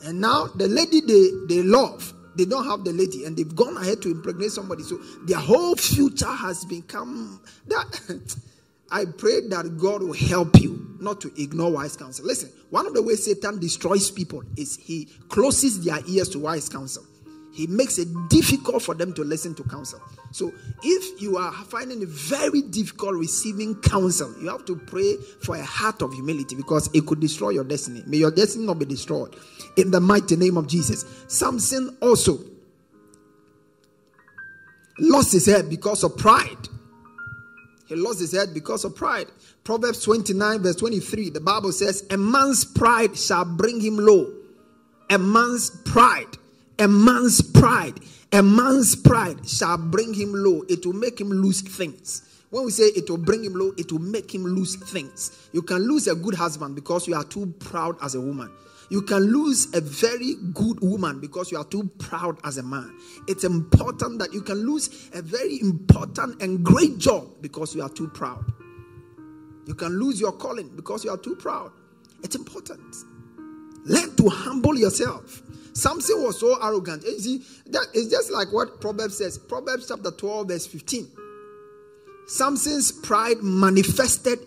and 0.03 0.19
now 0.19 0.47
the 0.47 0.67
lady 0.67 1.01
they 1.01 1.29
they 1.47 1.63
love, 1.63 2.13
they 2.35 2.45
don't 2.45 2.65
have 2.65 2.83
the 2.83 2.91
lady, 2.91 3.25
and 3.25 3.37
they've 3.37 3.55
gone 3.55 3.77
ahead 3.77 4.01
to 4.03 4.11
impregnate 4.11 4.51
somebody. 4.51 4.83
So 4.83 4.97
their 5.25 5.39
whole 5.39 5.75
future 5.75 6.25
has 6.25 6.65
become 6.65 7.41
that. 7.67 8.35
I 8.89 9.05
pray 9.05 9.41
that 9.49 9.77
God 9.77 10.01
will 10.01 10.13
help 10.13 10.59
you 10.59 10.95
not 10.99 11.19
to 11.21 11.41
ignore 11.41 11.71
wise 11.71 11.97
counsel. 11.97 12.25
Listen, 12.25 12.51
one 12.69 12.87
of 12.87 12.93
the 12.93 13.01
ways 13.01 13.25
Satan 13.25 13.59
destroys 13.59 14.09
people 14.09 14.43
is 14.55 14.77
he 14.77 15.05
closes 15.29 15.83
their 15.83 15.99
ears 16.07 16.29
to 16.29 16.39
wise 16.39 16.69
counsel. 16.69 17.03
He 17.57 17.65
makes 17.65 17.97
it 17.97 18.07
difficult 18.29 18.83
for 18.83 18.93
them 18.93 19.13
to 19.13 19.23
listen 19.23 19.55
to 19.55 19.63
counsel. 19.63 19.99
So, 20.31 20.53
if 20.83 21.19
you 21.19 21.37
are 21.37 21.51
finding 21.51 22.03
it 22.03 22.07
very 22.07 22.61
difficult 22.61 23.15
receiving 23.15 23.73
counsel, 23.81 24.31
you 24.39 24.47
have 24.49 24.63
to 24.65 24.75
pray 24.75 25.17
for 25.41 25.55
a 25.55 25.63
heart 25.63 26.03
of 26.03 26.13
humility 26.13 26.55
because 26.55 26.87
it 26.93 27.07
could 27.07 27.19
destroy 27.19 27.49
your 27.49 27.63
destiny. 27.63 28.03
May 28.05 28.17
your 28.17 28.29
destiny 28.29 28.67
not 28.67 28.77
be 28.77 28.85
destroyed. 28.85 29.35
In 29.75 29.89
the 29.89 29.99
mighty 29.99 30.35
name 30.35 30.55
of 30.55 30.67
Jesus. 30.67 31.03
Samson 31.27 31.97
also 31.99 32.37
lost 34.99 35.31
his 35.31 35.47
head 35.47 35.67
because 35.67 36.03
of 36.03 36.15
pride. 36.15 36.69
He 37.87 37.95
lost 37.95 38.19
his 38.19 38.33
head 38.33 38.53
because 38.53 38.83
of 38.83 38.95
pride. 38.95 39.27
Proverbs 39.63 40.01
29, 40.03 40.61
verse 40.61 40.75
23, 40.75 41.29
the 41.29 41.39
Bible 41.39 41.71
says, 41.71 42.05
A 42.09 42.17
man's 42.17 42.65
pride 42.65 43.17
shall 43.17 43.45
bring 43.45 43.79
him 43.79 43.97
low. 43.97 44.33
A 45.09 45.17
man's 45.17 45.69
pride, 45.69 46.37
a 46.77 46.87
man's 46.87 47.41
pride, 47.41 47.99
a 48.33 48.43
man's 48.43 48.95
pride 48.95 49.47
shall 49.47 49.77
bring 49.77 50.13
him 50.13 50.33
low. 50.33 50.63
It 50.67 50.85
will 50.85 50.93
make 50.93 51.19
him 51.19 51.29
lose 51.29 51.61
things. 51.61 52.26
When 52.49 52.63
we 52.63 52.71
say 52.71 52.85
it 52.85 53.09
will 53.09 53.17
bring 53.17 53.43
him 53.43 53.53
low, 53.53 53.73
it 53.77 53.91
will 53.91 53.99
make 53.99 54.33
him 54.33 54.43
lose 54.45 54.75
things. 54.75 55.49
You 55.51 55.61
can 55.61 55.79
lose 55.79 56.07
a 56.07 56.15
good 56.15 56.35
husband 56.35 56.75
because 56.75 57.07
you 57.07 57.15
are 57.15 57.25
too 57.25 57.53
proud 57.59 57.97
as 58.01 58.15
a 58.15 58.21
woman. 58.21 58.51
You 58.89 59.01
can 59.01 59.19
lose 59.19 59.73
a 59.75 59.81
very 59.81 60.35
good 60.53 60.79
woman 60.79 61.19
because 61.19 61.51
you 61.51 61.57
are 61.57 61.65
too 61.65 61.89
proud 61.97 62.37
as 62.45 62.57
a 62.57 62.63
man. 62.63 62.97
It's 63.27 63.43
important 63.43 64.19
that 64.19 64.33
you 64.33 64.41
can 64.41 64.65
lose 64.65 65.09
a 65.13 65.21
very 65.21 65.59
important 65.59 66.41
and 66.41 66.63
great 66.63 66.97
job 66.97 67.27
because 67.41 67.75
you 67.75 67.81
are 67.81 67.89
too 67.89 68.07
proud. 68.07 68.45
You 69.65 69.75
can 69.75 69.99
lose 69.99 70.21
your 70.21 70.31
calling 70.31 70.69
because 70.73 71.03
you 71.03 71.11
are 71.11 71.17
too 71.17 71.35
proud. 71.35 71.71
It's 72.23 72.35
important. 72.35 72.95
Learn 73.83 74.15
to 74.15 74.29
humble 74.29 74.77
yourself. 74.77 75.41
Samson 75.73 76.23
was 76.23 76.39
so 76.39 76.57
arrogant. 76.63 77.03
You 77.03 77.19
see, 77.19 77.43
that 77.67 77.87
is 77.93 78.09
just 78.09 78.31
like 78.31 78.53
what 78.53 78.79
Proverbs 78.79 79.17
says. 79.17 79.37
Proverbs 79.37 79.89
chapter 79.89 80.11
12, 80.11 80.47
verse 80.47 80.65
15. 80.65 81.07
Samson's 82.27 82.91
pride 82.91 83.41
manifested 83.41 84.39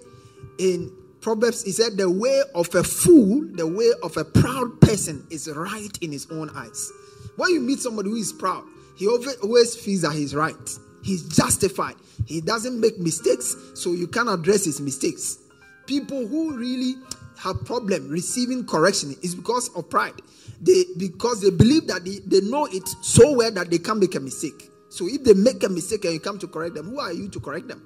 in 0.58 0.92
Proverbs, 1.20 1.64
he 1.64 1.72
said, 1.72 1.96
The 1.96 2.10
way 2.10 2.42
of 2.54 2.74
a 2.74 2.82
fool, 2.82 3.46
the 3.52 3.66
way 3.66 3.90
of 4.02 4.16
a 4.16 4.24
proud 4.24 4.80
person 4.80 5.26
is 5.30 5.48
right 5.48 5.96
in 6.00 6.12
his 6.12 6.26
own 6.30 6.50
eyes. 6.54 6.92
When 7.36 7.50
you 7.50 7.60
meet 7.60 7.80
somebody 7.80 8.10
who 8.10 8.16
is 8.16 8.32
proud, 8.32 8.64
he 8.96 9.06
always 9.06 9.76
feels 9.76 10.02
that 10.02 10.12
he's 10.12 10.34
right. 10.34 10.78
He's 11.02 11.26
justified. 11.28 11.94
He 12.26 12.40
doesn't 12.40 12.78
make 12.78 12.98
mistakes, 12.98 13.56
so 13.74 13.92
you 13.92 14.06
can 14.06 14.28
address 14.28 14.64
his 14.64 14.80
mistakes. 14.80 15.38
People 15.86 16.26
who 16.26 16.56
really 16.56 16.94
have 17.38 17.64
problem 17.64 18.08
receiving 18.08 18.66
correction 18.66 19.16
is 19.22 19.34
because 19.34 19.68
of 19.74 19.88
pride. 19.88 20.20
They 20.60 20.84
because 20.98 21.40
they 21.40 21.50
believe 21.50 21.86
that 21.86 22.04
they, 22.04 22.18
they 22.26 22.46
know 22.46 22.66
it 22.66 22.86
so 23.00 23.32
well 23.32 23.50
that 23.52 23.70
they 23.70 23.78
can't 23.78 23.98
make 23.98 24.14
a 24.14 24.20
mistake. 24.20 24.69
So 24.90 25.06
if 25.08 25.24
they 25.24 25.34
make 25.34 25.62
a 25.62 25.68
mistake 25.68 26.04
and 26.04 26.14
you 26.14 26.20
come 26.20 26.38
to 26.40 26.48
correct 26.48 26.74
them, 26.74 26.90
who 26.90 27.00
are 27.00 27.12
you 27.12 27.28
to 27.30 27.40
correct 27.40 27.68
them? 27.68 27.82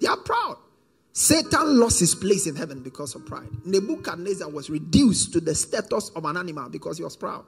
They 0.00 0.06
are 0.06 0.18
proud. 0.18 0.58
Satan 1.12 1.78
lost 1.78 2.00
his 2.00 2.14
place 2.14 2.46
in 2.46 2.56
heaven 2.56 2.82
because 2.82 3.14
of 3.14 3.26
pride. 3.26 3.48
Nebuchadnezzar 3.64 4.48
was 4.48 4.70
reduced 4.70 5.32
to 5.34 5.40
the 5.40 5.54
status 5.54 6.10
of 6.16 6.24
an 6.24 6.36
animal 6.36 6.68
because 6.70 6.98
he 6.98 7.04
was 7.04 7.16
proud. 7.16 7.44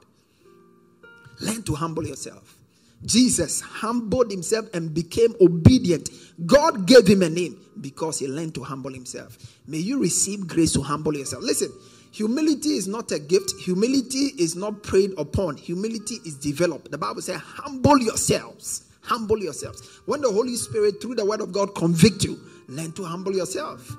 Learn 1.41 1.63
to 1.63 1.73
humble 1.73 2.05
yourself. 2.05 2.57
Jesus 3.03 3.61
humbled 3.61 4.31
himself 4.31 4.67
and 4.73 4.93
became 4.93 5.35
obedient. 5.41 6.09
God 6.45 6.87
gave 6.87 7.07
him 7.07 7.23
a 7.23 7.29
name 7.29 7.59
because 7.81 8.19
he 8.19 8.27
learned 8.27 8.55
to 8.55 8.63
humble 8.63 8.91
himself. 8.91 9.37
May 9.67 9.79
you 9.79 9.99
receive 9.99 10.47
grace 10.47 10.71
to 10.73 10.81
humble 10.81 11.15
yourself. 11.15 11.43
Listen, 11.43 11.71
humility 12.11 12.69
is 12.69 12.87
not 12.87 13.11
a 13.11 13.19
gift, 13.19 13.51
humility 13.59 14.31
is 14.37 14.55
not 14.55 14.81
preyed 14.83 15.11
upon, 15.17 15.57
humility 15.57 16.15
is 16.25 16.35
developed. 16.35 16.89
The 16.91 16.97
Bible 16.97 17.21
says, 17.21 17.41
humble 17.41 17.99
yourselves. 17.99 18.85
Humble 19.05 19.39
yourselves. 19.39 20.01
When 20.05 20.21
the 20.21 20.31
Holy 20.31 20.55
Spirit, 20.55 21.01
through 21.01 21.15
the 21.15 21.25
word 21.25 21.41
of 21.41 21.51
God, 21.51 21.75
convict 21.75 22.23
you, 22.23 22.39
learn 22.67 22.91
to 22.93 23.03
humble 23.03 23.35
yourself. 23.35 23.95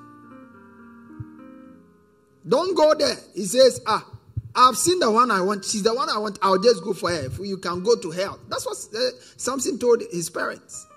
Don't 2.47 2.75
go 2.75 2.93
there. 2.93 3.15
He 3.35 3.45
says, 3.45 3.81
Ah, 3.85 4.05
I've 4.55 4.77
seen 4.77 4.99
the 4.99 5.11
one 5.11 5.29
I 5.31 5.41
want. 5.41 5.65
She's 5.65 5.83
the 5.83 5.93
one 5.93 6.09
I 6.09 6.17
want. 6.17 6.39
I'll 6.41 6.57
just 6.57 6.83
go 6.83 6.93
for 6.93 7.11
her. 7.11 7.29
You 7.43 7.57
can 7.57 7.83
go 7.83 7.95
to 7.95 8.11
hell. 8.11 8.39
That's 8.49 8.65
what 8.65 8.77
uh, 8.95 9.11
Samson 9.37 9.77
told 9.77 10.01
his 10.11 10.29
parents. 10.29 10.87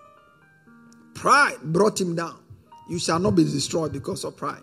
Pride 1.14 1.58
brought 1.62 2.00
him 2.00 2.16
down. 2.16 2.38
You 2.88 2.98
shall 2.98 3.18
not 3.18 3.36
be 3.36 3.44
destroyed 3.44 3.92
because 3.92 4.24
of 4.24 4.36
pride. 4.36 4.62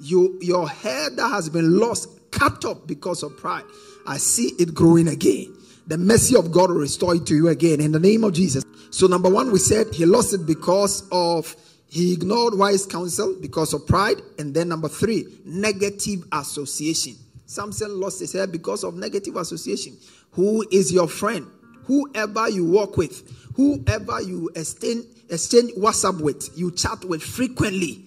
You, 0.00 0.38
your 0.40 0.68
hair 0.68 1.10
that 1.10 1.28
has 1.28 1.48
been 1.48 1.78
lost, 1.78 2.08
cut 2.30 2.64
up 2.64 2.86
because 2.86 3.22
of 3.22 3.36
pride. 3.36 3.64
I 4.06 4.18
see 4.18 4.52
it 4.58 4.74
growing 4.74 5.08
again. 5.08 5.54
The 5.92 5.98
mercy 5.98 6.36
of 6.36 6.50
God 6.50 6.70
will 6.70 6.78
restore 6.78 7.16
it 7.16 7.26
to 7.26 7.34
you 7.34 7.48
again 7.48 7.78
in 7.78 7.92
the 7.92 8.00
name 8.00 8.24
of 8.24 8.32
Jesus. 8.32 8.64
So, 8.88 9.06
number 9.06 9.28
one, 9.28 9.52
we 9.52 9.58
said 9.58 9.92
he 9.92 10.06
lost 10.06 10.32
it 10.32 10.46
because 10.46 11.06
of 11.12 11.54
he 11.86 12.14
ignored 12.14 12.56
wise 12.56 12.86
counsel 12.86 13.36
because 13.38 13.74
of 13.74 13.86
pride. 13.86 14.22
And 14.38 14.54
then 14.54 14.70
number 14.70 14.88
three, 14.88 15.26
negative 15.44 16.24
association. 16.32 17.16
Samson 17.44 18.00
lost 18.00 18.20
his 18.20 18.32
head 18.32 18.50
because 18.50 18.84
of 18.84 18.94
negative 18.94 19.36
association. 19.36 19.98
Who 20.30 20.66
is 20.72 20.90
your 20.90 21.08
friend? 21.08 21.46
Whoever 21.84 22.48
you 22.48 22.64
walk 22.64 22.96
with, 22.96 23.30
whoever 23.56 24.22
you 24.22 24.50
exchange, 24.56 25.04
exchange 25.28 25.72
WhatsApp 25.74 26.22
with, 26.22 26.56
you 26.56 26.70
chat 26.70 27.04
with 27.04 27.22
frequently, 27.22 28.02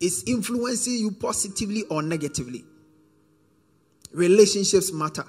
is 0.00 0.24
influencing 0.26 0.94
you 0.94 1.10
positively 1.10 1.82
or 1.90 2.00
negatively. 2.00 2.64
Relationships 4.12 4.94
matter. 4.94 5.26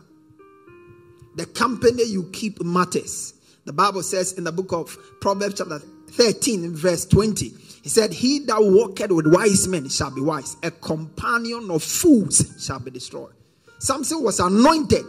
The 1.36 1.46
company 1.48 2.04
you 2.04 2.30
keep 2.32 2.62
matters. 2.62 3.34
The 3.66 3.74
Bible 3.74 4.04
says 4.04 4.34
in 4.34 4.44
the 4.44 4.52
book 4.52 4.72
of 4.74 4.98
Proverbs, 5.22 5.56
chapter 5.58 5.80
13, 5.80 6.76
verse 6.76 7.06
20, 7.06 7.50
he 7.84 7.90
said, 7.90 8.14
He 8.14 8.40
that 8.40 8.62
walketh 8.62 9.12
with 9.12 9.28
wise 9.28 9.68
men 9.68 9.90
shall 9.90 10.12
be 10.12 10.22
wise, 10.22 10.58
a 10.64 10.72
companion 10.72 11.72
of 11.72 11.84
fools 11.84 12.54
shall 12.64 12.80
be 12.80 12.92
destroyed. 12.92 13.34
Samson 13.80 14.24
was 14.24 14.40
anointed, 14.40 15.06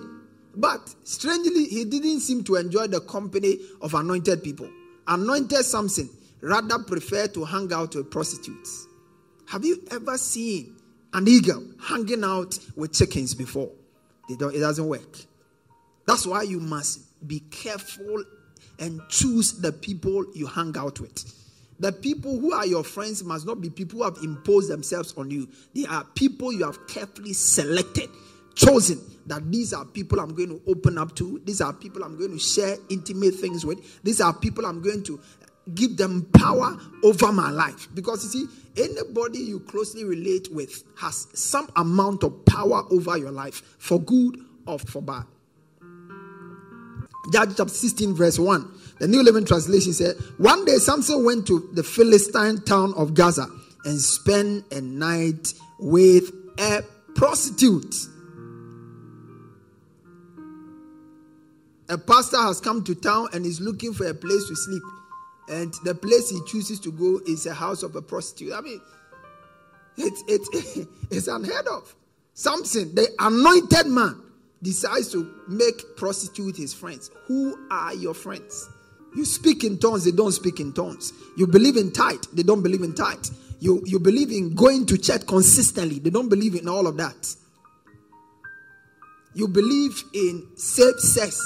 but 0.57 0.95
strangely, 1.05 1.67
he 1.67 1.85
didn't 1.85 2.21
seem 2.21 2.43
to 2.45 2.57
enjoy 2.57 2.87
the 2.87 3.01
company 3.01 3.59
of 3.81 3.95
anointed 3.95 4.43
people. 4.43 4.69
Anointed 5.07 5.65
Samson 5.65 6.09
rather 6.41 6.79
preferred 6.79 7.35
to 7.35 7.45
hang 7.45 7.73
out 7.73 7.95
with 7.95 8.11
prostitutes. 8.11 8.87
Have 9.47 9.65
you 9.65 9.83
ever 9.91 10.17
seen 10.17 10.77
an 11.13 11.29
eagle 11.29 11.65
hanging 11.81 12.25
out 12.25 12.59
with 12.77 12.93
chickens 12.93 13.35
before? 13.35 13.71
it 14.29 14.39
doesn't 14.39 14.87
work. 14.89 15.19
That's 16.07 16.27
why 16.27 16.43
you 16.43 16.61
must 16.61 17.27
be 17.27 17.41
careful 17.51 18.25
and 18.79 19.01
choose 19.09 19.61
the 19.61 19.73
people 19.73 20.25
you 20.35 20.47
hang 20.47 20.77
out 20.77 21.01
with. 21.01 21.33
The 21.81 21.93
people 21.93 22.39
who 22.39 22.53
are 22.53 22.67
your 22.67 22.85
friends 22.85 23.25
must 23.25 23.47
not 23.47 23.61
be 23.61 23.71
people 23.71 23.99
who 23.99 24.05
have 24.05 24.19
imposed 24.23 24.71
themselves 24.71 25.15
on 25.17 25.31
you. 25.31 25.49
They 25.75 25.87
are 25.87 26.05
people 26.15 26.53
you 26.53 26.65
have 26.65 26.87
carefully 26.87 27.33
selected, 27.33 28.11
chosen 28.55 29.01
that 29.27 29.51
these 29.51 29.73
are 29.73 29.85
people 29.85 30.21
I'm 30.21 30.35
going 30.35 30.51
to 30.51 30.61
open 30.71 30.99
up 30.99 31.17
to. 31.17 31.41
These 31.45 31.61
are 31.61 31.73
people 31.73 32.05
I'm 32.05 32.17
going 32.17 32.33
to 32.33 32.39
share 32.39 32.77
intimate 32.91 33.35
things 33.35 33.65
with. 33.65 34.03
These 34.03 34.21
are 34.21 34.33
people 34.33 34.67
I'm 34.67 34.83
going 34.83 35.03
to 35.05 35.21
give 35.75 35.97
them 35.97 36.29
power 36.35 36.77
over 37.03 37.33
my 37.33 37.51
life. 37.51 37.89
Because 37.95 38.23
you 38.25 38.47
see, 38.47 38.83
anybody 38.83 39.39
you 39.39 39.61
closely 39.61 40.05
relate 40.05 40.53
with 40.53 40.85
has 40.97 41.27
some 41.33 41.69
amount 41.77 42.23
of 42.23 42.45
power 42.45 42.85
over 42.91 43.17
your 43.17 43.31
life, 43.31 43.63
for 43.79 44.01
good 44.01 44.39
or 44.67 44.79
for 44.79 45.03
bad. 45.03 45.25
Judges 47.33 47.57
chapter 47.57 47.73
16, 47.73 48.15
verse 48.15 48.39
1. 48.39 48.71
The 49.01 49.09
New 49.09 49.23
Living 49.23 49.45
Translation 49.45 49.93
said, 49.93 50.17
One 50.39 50.65
day 50.65 50.77
Samson 50.77 51.25
went 51.25 51.47
to 51.49 51.69
the 51.73 51.83
Philistine 51.83 52.63
town 52.63 52.95
of 52.95 53.15
Gaza 53.15 53.47
and 53.85 54.01
spent 54.01 54.71
a 54.73 54.81
night 54.81 55.55
with 55.79 56.31
a 56.59 56.83
prostitute. 57.15 57.95
A 61.89 61.99
pastor 61.99 62.39
has 62.39 62.61
come 62.61 62.83
to 62.85 62.95
town 62.95 63.29
and 63.33 63.45
is 63.45 63.61
looking 63.61 63.93
for 63.93 64.07
a 64.07 64.15
place 64.15 64.49
to 64.49 64.57
sleep. 64.57 64.83
And 65.49 65.75
the 65.85 65.95
place 65.95 66.31
he 66.31 66.41
chooses 66.47 66.81
to 66.81 66.93
go 66.93 67.21
is 67.27 67.45
a 67.47 67.53
house 67.53 67.83
of 67.83 67.95
a 67.97 68.03
prostitute. 68.03 68.55
I 68.55 68.61
mean, 68.63 68.81
it's, 69.97 70.23
it, 70.27 70.89
it's 71.11 71.29
unheard 71.29 71.67
of. 71.69 71.95
Samson, 72.33 72.95
the 72.95 73.09
anointed 73.19 73.87
man, 73.87 74.21
decides 74.65 75.13
to 75.13 75.31
make 75.47 75.97
prostitute 75.97 76.57
his 76.57 76.75
friends. 76.75 77.11
Who 77.27 77.69
are 77.71 77.95
your 77.95 78.15
friends? 78.15 78.69
You 79.15 79.25
speak 79.25 79.63
in 79.63 79.79
tongues, 79.79 80.05
they 80.05 80.11
don't 80.11 80.33
speak 80.33 80.59
in 80.59 80.73
tongues. 80.73 81.13
You 81.37 81.47
believe 81.47 81.77
in 81.77 81.93
tithe, 81.93 82.25
they 82.33 82.43
don't 82.43 82.63
believe 82.63 82.83
in 82.83 82.95
tithe. 82.95 83.25
You, 83.61 83.83
you 83.85 84.01
believe 84.01 84.33
in 84.33 84.55
going 84.55 84.87
to 84.87 84.99
church 84.99 85.27
consistently, 85.27 86.01
they 86.01 86.11
don't 86.11 86.29
believe 86.29 86.55
in 86.55 86.67
all 86.67 86.87
of 86.87 86.97
that. 86.97 87.37
You 89.35 89.49
believe 89.49 90.03
in 90.15 90.47
safe 90.57 90.99
sex, 90.99 91.41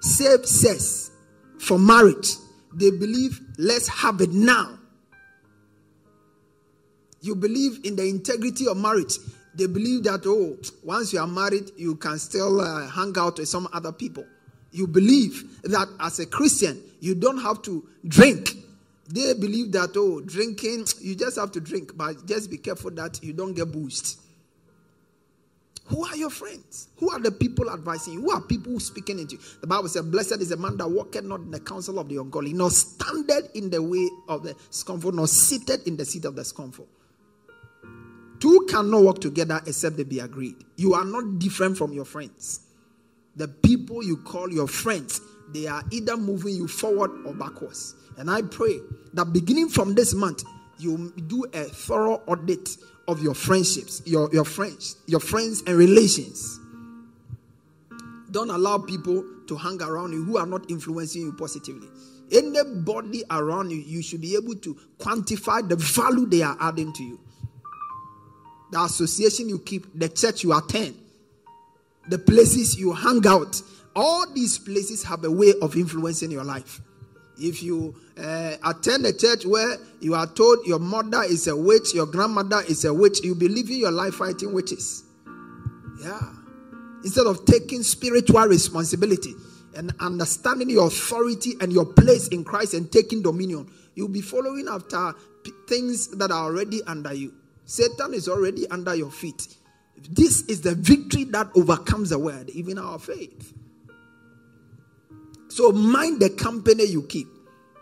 safe 0.00 0.44
sex 0.46 1.10
for 1.58 1.78
marriage. 1.78 2.28
They 2.74 2.90
believe, 2.90 3.40
let's 3.58 3.88
have 3.88 4.20
it 4.20 4.30
now. 4.30 4.78
You 7.20 7.34
believe 7.34 7.80
in 7.84 7.96
the 7.96 8.08
integrity 8.08 8.68
of 8.68 8.76
marriage. 8.76 9.18
They 9.58 9.66
believe 9.66 10.04
that, 10.04 10.22
oh, 10.24 10.56
once 10.84 11.12
you 11.12 11.18
are 11.18 11.26
married, 11.26 11.72
you 11.76 11.96
can 11.96 12.16
still 12.20 12.60
uh, 12.60 12.86
hang 12.86 13.12
out 13.18 13.38
with 13.38 13.48
some 13.48 13.68
other 13.72 13.90
people. 13.90 14.24
You 14.70 14.86
believe 14.86 15.60
that 15.64 15.88
as 15.98 16.20
a 16.20 16.26
Christian, 16.26 16.80
you 17.00 17.16
don't 17.16 17.38
have 17.38 17.62
to 17.62 17.84
drink. 18.06 18.50
They 19.08 19.34
believe 19.34 19.72
that, 19.72 19.90
oh, 19.96 20.20
drinking, 20.20 20.86
you 21.00 21.16
just 21.16 21.40
have 21.40 21.50
to 21.52 21.60
drink, 21.60 21.96
but 21.96 22.24
just 22.24 22.52
be 22.52 22.58
careful 22.58 22.92
that 22.92 23.18
you 23.20 23.32
don't 23.32 23.52
get 23.52 23.72
boosted. 23.72 24.20
Who 25.86 26.06
are 26.06 26.14
your 26.16 26.30
friends? 26.30 26.86
Who 26.98 27.10
are 27.10 27.18
the 27.18 27.32
people 27.32 27.68
advising 27.68 28.12
you? 28.12 28.20
Who 28.20 28.30
are 28.30 28.42
people 28.42 28.78
speaking 28.78 29.18
into 29.18 29.36
you? 29.36 29.42
The 29.60 29.66
Bible 29.66 29.88
says, 29.88 30.02
Blessed 30.02 30.40
is 30.40 30.50
the 30.50 30.56
man 30.56 30.76
that 30.76 30.88
walketh 30.88 31.24
not 31.24 31.40
in 31.40 31.50
the 31.50 31.58
counsel 31.58 31.98
of 31.98 32.08
the 32.08 32.18
ungodly, 32.18 32.52
nor 32.52 32.70
standeth 32.70 33.56
in 33.56 33.70
the 33.70 33.82
way 33.82 34.08
of 34.28 34.44
the 34.44 34.54
scornful, 34.70 35.10
nor 35.10 35.26
seated 35.26 35.84
in 35.88 35.96
the 35.96 36.04
seat 36.04 36.26
of 36.26 36.36
the 36.36 36.44
scornful. 36.44 36.86
Cannot 38.68 39.02
work 39.02 39.20
together 39.20 39.60
except 39.66 39.96
they 39.96 40.04
be 40.04 40.20
agreed. 40.20 40.56
You 40.76 40.94
are 40.94 41.04
not 41.04 41.38
different 41.38 41.76
from 41.78 41.92
your 41.92 42.04
friends. 42.04 42.60
The 43.36 43.48
people 43.48 44.02
you 44.02 44.18
call 44.18 44.50
your 44.52 44.68
friends 44.68 45.20
they 45.52 45.66
are 45.66 45.82
either 45.90 46.16
moving 46.16 46.54
you 46.54 46.68
forward 46.68 47.10
or 47.24 47.34
backwards. 47.34 47.94
And 48.18 48.30
I 48.30 48.42
pray 48.42 48.80
that 49.14 49.32
beginning 49.32 49.68
from 49.68 49.94
this 49.94 50.14
month, 50.14 50.44
you 50.78 51.12
do 51.26 51.44
a 51.52 51.64
thorough 51.64 52.22
audit 52.26 52.68
of 53.06 53.22
your 53.22 53.34
friendships, 53.34 54.02
your, 54.04 54.28
your 54.32 54.44
friends, 54.44 54.96
your 55.06 55.20
friends 55.20 55.62
and 55.66 55.76
relations. 55.76 56.60
Don't 58.30 58.50
allow 58.50 58.78
people 58.78 59.24
to 59.46 59.56
hang 59.56 59.80
around 59.80 60.12
you 60.12 60.22
who 60.22 60.36
are 60.36 60.46
not 60.46 60.70
influencing 60.70 61.22
you 61.22 61.32
positively. 61.32 61.88
Anybody 62.30 63.24
around 63.30 63.70
you, 63.70 63.78
you 63.78 64.02
should 64.02 64.20
be 64.20 64.34
able 64.34 64.54
to 64.56 64.76
quantify 64.98 65.66
the 65.66 65.76
value 65.76 66.26
they 66.26 66.42
are 66.42 66.56
adding 66.60 66.92
to 66.92 67.02
you. 67.02 67.18
The 68.70 68.82
association 68.82 69.48
you 69.48 69.58
keep, 69.60 69.98
the 69.98 70.08
church 70.08 70.44
you 70.44 70.56
attend, 70.56 70.96
the 72.08 72.18
places 72.18 72.78
you 72.78 72.92
hang 72.92 73.26
out, 73.26 73.60
all 73.96 74.32
these 74.32 74.58
places 74.58 75.02
have 75.04 75.24
a 75.24 75.30
way 75.30 75.54
of 75.60 75.76
influencing 75.76 76.30
your 76.30 76.44
life. 76.44 76.80
If 77.38 77.62
you 77.62 77.94
uh, 78.20 78.56
attend 78.64 79.06
a 79.06 79.12
church 79.12 79.46
where 79.46 79.76
you 80.00 80.14
are 80.14 80.26
told 80.26 80.66
your 80.66 80.78
mother 80.78 81.22
is 81.22 81.46
a 81.46 81.56
witch, 81.56 81.94
your 81.94 82.06
grandmother 82.06 82.62
is 82.68 82.84
a 82.84 82.92
witch, 82.92 83.20
you'll 83.22 83.36
be 83.36 83.48
living 83.48 83.78
your 83.78 83.92
life 83.92 84.14
fighting 84.14 84.52
witches. 84.52 85.04
Yeah. 86.02 86.20
Instead 87.04 87.26
of 87.26 87.44
taking 87.44 87.82
spiritual 87.82 88.44
responsibility 88.46 89.34
and 89.76 89.92
understanding 90.00 90.68
your 90.68 90.88
authority 90.88 91.54
and 91.60 91.72
your 91.72 91.86
place 91.86 92.28
in 92.28 92.42
Christ 92.42 92.74
and 92.74 92.90
taking 92.90 93.22
dominion, 93.22 93.70
you'll 93.94 94.08
be 94.08 94.20
following 94.20 94.66
after 94.68 95.14
p- 95.44 95.52
things 95.68 96.08
that 96.18 96.30
are 96.32 96.44
already 96.44 96.82
under 96.84 97.14
you. 97.14 97.32
Satan 97.68 98.14
is 98.14 98.30
already 98.30 98.66
under 98.70 98.94
your 98.94 99.10
feet. 99.10 99.46
This 100.10 100.40
is 100.46 100.62
the 100.62 100.74
victory 100.74 101.24
that 101.24 101.50
overcomes 101.54 102.08
the 102.08 102.18
world, 102.18 102.48
even 102.48 102.78
our 102.78 102.98
faith. 102.98 103.52
So 105.48 105.72
mind 105.72 106.18
the 106.18 106.30
company 106.30 106.84
you 106.84 107.02
keep. 107.02 107.26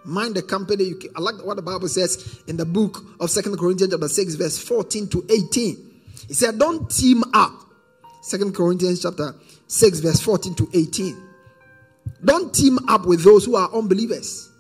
Mind 0.05 0.35
the 0.35 0.43
company 0.43 0.83
you 0.83 0.97
keep. 0.97 1.13
I 1.17 1.21
like 1.21 1.37
what 1.45 1.55
the 1.55 1.63
Bible 1.63 1.87
says 1.87 2.43
in 2.49 2.57
the 2.57 2.65
book 2.65 3.05
of 3.21 3.31
Second 3.31 3.59
Corinthians 3.59 3.93
chapter 3.93 4.09
6, 4.09 4.35
verse 4.35 4.59
14 4.59 5.09
to 5.09 5.25
18. 5.31 6.01
He 6.27 6.35
said, 6.35 6.59
Don't 6.59 6.91
team 6.91 7.23
up. 7.33 7.53
Second 8.23 8.57
Corinthians 8.57 9.03
chapter 9.03 9.37
6, 9.69 10.01
verse 10.01 10.21
14 10.21 10.57
to 10.57 10.69
18. 10.75 11.17
Don't 12.25 12.53
team 12.53 12.81
up 12.89 13.07
with 13.07 13.23
those 13.23 13.45
who 13.45 13.55
are 13.55 13.73
unbelievers. 13.73 14.51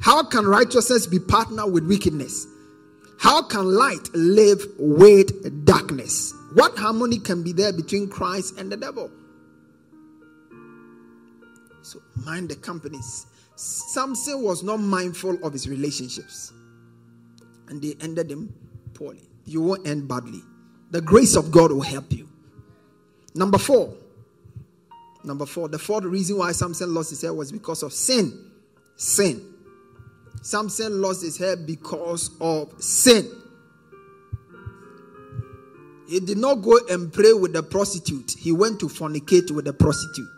How 0.00 0.24
can 0.24 0.44
righteousness 0.44 1.06
be 1.06 1.20
partnered 1.20 1.72
with 1.72 1.86
wickedness? 1.86 2.48
How 3.18 3.42
can 3.42 3.64
light 3.64 4.08
live 4.14 4.64
with 4.78 5.64
darkness? 5.64 6.34
What 6.54 6.76
harmony 6.76 7.18
can 7.18 7.42
be 7.42 7.52
there 7.52 7.72
between 7.72 8.08
Christ 8.08 8.58
and 8.58 8.70
the 8.70 8.76
devil? 8.76 9.10
So 11.82 12.00
mind 12.24 12.48
the 12.48 12.56
companies. 12.56 13.26
Samson 13.56 14.42
was 14.42 14.62
not 14.62 14.78
mindful 14.78 15.38
of 15.44 15.52
his 15.52 15.68
relationships, 15.68 16.52
and 17.68 17.80
they 17.80 17.94
ended 18.00 18.30
him 18.30 18.52
poorly. 18.94 19.28
You 19.44 19.62
won't 19.62 19.86
end 19.86 20.08
badly. 20.08 20.42
The 20.90 21.00
grace 21.00 21.36
of 21.36 21.50
God 21.50 21.70
will 21.72 21.82
help 21.82 22.12
you. 22.12 22.28
Number 23.34 23.58
four. 23.58 23.94
Number 25.24 25.46
four. 25.46 25.68
The 25.68 25.78
fourth 25.78 26.04
reason 26.04 26.38
why 26.38 26.52
Samson 26.52 26.92
lost 26.94 27.10
his 27.10 27.22
hair 27.22 27.32
was 27.32 27.52
because 27.52 27.82
of 27.82 27.92
sin. 27.92 28.50
Sin. 28.96 29.53
Samson 30.44 31.00
lost 31.00 31.22
his 31.22 31.38
hair 31.38 31.56
because 31.56 32.30
of 32.38 32.70
sin. 32.82 33.30
He 36.06 36.20
did 36.20 36.36
not 36.36 36.56
go 36.56 36.78
and 36.90 37.10
pray 37.10 37.32
with 37.32 37.54
the 37.54 37.62
prostitute, 37.62 38.32
he 38.38 38.52
went 38.52 38.78
to 38.80 38.86
fornicate 38.88 39.50
with 39.50 39.64
the 39.64 39.72
prostitute. 39.72 40.28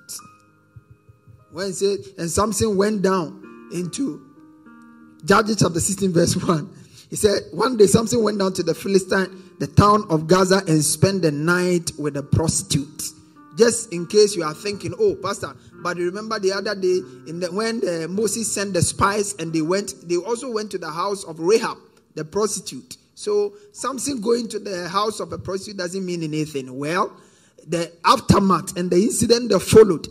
When 1.51 1.73
said, 1.73 1.99
and 2.19 2.31
Samson 2.31 2.77
went 2.77 3.03
down 3.03 3.69
into 3.73 4.25
Judges 5.25 5.57
chapter 5.57 5.81
16, 5.81 6.13
verse 6.13 6.37
1. 6.37 6.71
He 7.11 7.17
said, 7.17 7.43
One 7.51 7.77
day 7.77 7.89
Samson 7.89 8.23
went 8.23 8.39
down 8.39 8.53
to 8.55 8.63
the 8.63 8.75
Philistine, 8.75 9.43
the 9.59 9.67
town 9.67 10.05
of 10.09 10.29
Gaza, 10.29 10.63
and 10.69 10.85
spent 10.85 11.23
the 11.23 11.33
night 11.33 11.91
with 11.99 12.17
a 12.17 12.23
prostitute. 12.23 13.11
Just 13.57 13.93
in 13.93 14.07
case 14.07 14.37
you 14.37 14.45
are 14.45 14.55
thinking, 14.55 14.95
oh, 14.99 15.15
Pastor, 15.17 15.55
but 15.83 15.97
remember 15.97 16.39
the 16.39 16.53
other 16.53 16.75
day 16.75 17.01
in 17.27 17.41
the, 17.41 17.49
when 17.51 17.81
the, 17.81 18.07
Moses 18.09 18.53
sent 18.53 18.75
the 18.75 18.83
spies 18.83 19.35
and 19.39 19.53
they 19.53 19.63
went, 19.63 19.95
they 20.09 20.17
also 20.17 20.51
went 20.51 20.71
to 20.73 20.79
the 20.79 20.91
house 20.91 21.25
of 21.25 21.41
Rahab, 21.41 21.79
the 22.15 22.25
prostitute. 22.25 22.97
So 23.15 23.55
Samson 23.73 24.21
going 24.21 24.49
to 24.49 24.59
the 24.59 24.89
house 24.89 25.21
of 25.21 25.33
a 25.33 25.39
prostitute 25.39 25.79
doesn't 25.79 26.05
mean 26.05 26.23
anything. 26.23 26.77
Well, 26.77 27.17
the 27.67 27.91
aftermath 28.05 28.77
and 28.77 28.91
the 28.91 28.97
incident 28.97 29.51
that 29.51 29.61
followed 29.61 30.07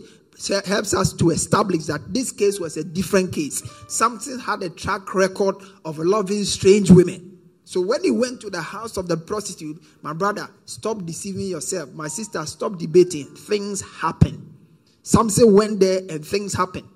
helps 0.66 0.92
us 0.92 1.12
to 1.14 1.30
establish 1.30 1.84
that 1.86 2.12
this 2.12 2.32
case 2.32 2.60
was 2.60 2.76
a 2.76 2.84
different 2.84 3.32
case. 3.32 3.62
Samson 3.88 4.38
had 4.38 4.62
a 4.62 4.70
track 4.70 5.14
record 5.14 5.56
of 5.84 5.98
loving 5.98 6.44
strange 6.44 6.90
women. 6.90 7.25
So 7.66 7.80
when 7.80 8.04
he 8.04 8.12
went 8.12 8.40
to 8.42 8.48
the 8.48 8.62
house 8.62 8.96
of 8.96 9.08
the 9.08 9.16
prostitute, 9.16 9.82
my 10.00 10.12
brother, 10.12 10.48
stop 10.66 11.04
deceiving 11.04 11.48
yourself. 11.48 11.92
My 11.94 12.06
sister, 12.06 12.46
stop 12.46 12.78
debating. 12.78 13.26
Things 13.34 13.80
happen. 13.80 14.54
Samson 15.02 15.52
went 15.52 15.80
there 15.80 15.98
and 16.08 16.24
things 16.24 16.54
happened. 16.54 16.86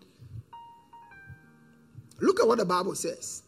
Look 2.20 2.38
at 2.38 2.46
what 2.46 2.58
the 2.58 2.64
Bible 2.64 2.94
says. 2.94 3.42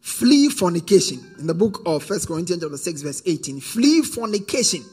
Flee 0.00 0.48
fornication. 0.48 1.20
In 1.38 1.46
the 1.46 1.54
book 1.54 1.82
of 1.86 2.02
First 2.02 2.26
Corinthians 2.26 2.62
chapter 2.62 2.76
6, 2.76 3.02
verse 3.02 3.22
18. 3.24 3.60
Flee 3.60 4.02
fornication. 4.02 4.84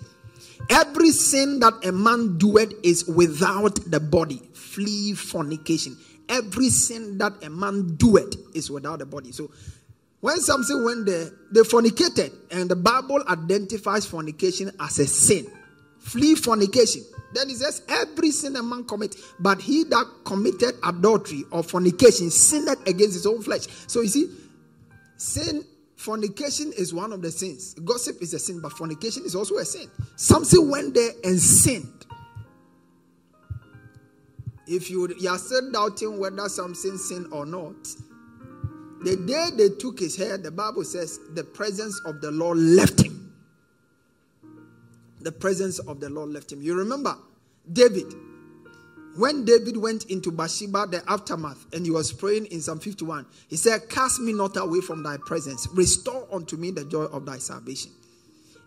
Every 0.69 1.09
sin 1.09 1.59
that 1.61 1.73
a 1.83 1.91
man 1.91 2.38
doeth 2.38 2.71
is 2.83 3.07
without 3.07 3.79
the 3.89 3.99
body. 3.99 4.43
Flee 4.53 5.13
fornication. 5.13 5.97
Every 6.29 6.69
sin 6.69 7.17
that 7.17 7.43
a 7.43 7.49
man 7.49 7.95
doeth 7.95 8.35
is 8.53 8.69
without 8.69 8.99
the 8.99 9.07
body. 9.07 9.31
So 9.31 9.49
when 10.21 10.39
Samson 10.39 10.84
went 10.84 11.06
there, 11.06 11.30
they 11.51 11.62
fornicated, 11.62 12.34
and 12.51 12.69
the 12.69 12.75
Bible 12.75 13.23
identifies 13.28 14.06
fornication 14.06 14.71
as 14.80 14.99
a 14.99 15.08
sin. 15.08 15.45
Flee 15.99 16.36
fornication. 16.36 17.04
Then 17.34 17.49
he 17.49 17.56
says, 17.56 17.82
Every 17.89 18.32
sin 18.32 18.56
a 18.56 18.63
man 18.63 18.86
commit, 18.86 19.15
but 19.39 19.62
he 19.62 19.84
that 19.86 20.06
committed 20.23 20.75
adultery 20.84 21.43
or 21.51 21.63
fornication 21.63 22.30
sinned 22.30 22.69
against 22.88 23.13
his 23.13 23.25
own 23.25 23.41
flesh. 23.41 23.67
So 23.88 24.01
you 24.01 24.08
see, 24.08 24.30
sin 25.17 25.63
Fornication 26.06 26.73
is 26.73 26.93
one 26.93 27.13
of 27.13 27.21
the 27.21 27.32
sins. 27.32 27.73
Gossip 27.73 28.21
is 28.21 28.34
a 28.34 28.39
sin, 28.39 28.60
but 28.62 28.73
fornication 28.73 29.23
is 29.25 29.36
also 29.36 29.56
a 29.58 29.65
sin. 29.65 29.89
Samson 30.15 30.69
went 30.69 30.93
there 30.93 31.12
and 31.23 31.39
sinned. 31.39 32.06
If 34.67 34.89
you, 34.89 35.08
you 35.17 35.30
are 35.30 35.38
still 35.38 35.71
doubting 35.71 36.19
whether 36.19 36.47
Samson 36.49 36.97
sinned 36.97 37.28
or 37.32 37.45
not, 37.45 37.75
the 39.03 39.17
day 39.17 39.49
they 39.55 39.69
took 39.75 39.99
his 39.99 40.15
hair, 40.15 40.38
the 40.38 40.51
Bible 40.51 40.84
says 40.84 41.19
the 41.34 41.43
presence 41.43 41.99
of 42.05 42.21
the 42.21 42.31
Lord 42.31 42.58
left 42.58 43.01
him. 43.01 43.34
The 45.21 45.31
presence 45.31 45.79
of 45.79 45.99
the 45.99 46.10
Lord 46.10 46.29
left 46.29 46.51
him. 46.51 46.62
You 46.62 46.75
remember 46.75 47.17
David, 47.71 48.13
when 49.17 49.45
David 49.45 49.77
went 49.77 50.05
into 50.05 50.31
Bathsheba, 50.31 50.88
the 50.88 51.03
aftermath, 51.08 51.65
and 51.73 51.86
he 51.86 51.91
was 51.91 52.12
praying 52.12 52.47
in 52.47 52.62
Psalm 52.62 52.79
51, 52.79 53.25
he 53.47 53.55
said, 53.55 53.89
Cast 53.89 54.19
me 54.19 54.34
not 54.34 54.58
away 54.58 54.81
from 54.81 55.03
thy 55.03 55.17
presence, 55.17 55.67
restore 55.73 56.27
unto 56.31 56.58
me 56.58 56.71
the 56.71 56.86
joy 56.86 57.03
of 57.03 57.25
thy 57.25 57.38
salvation. 57.38 57.91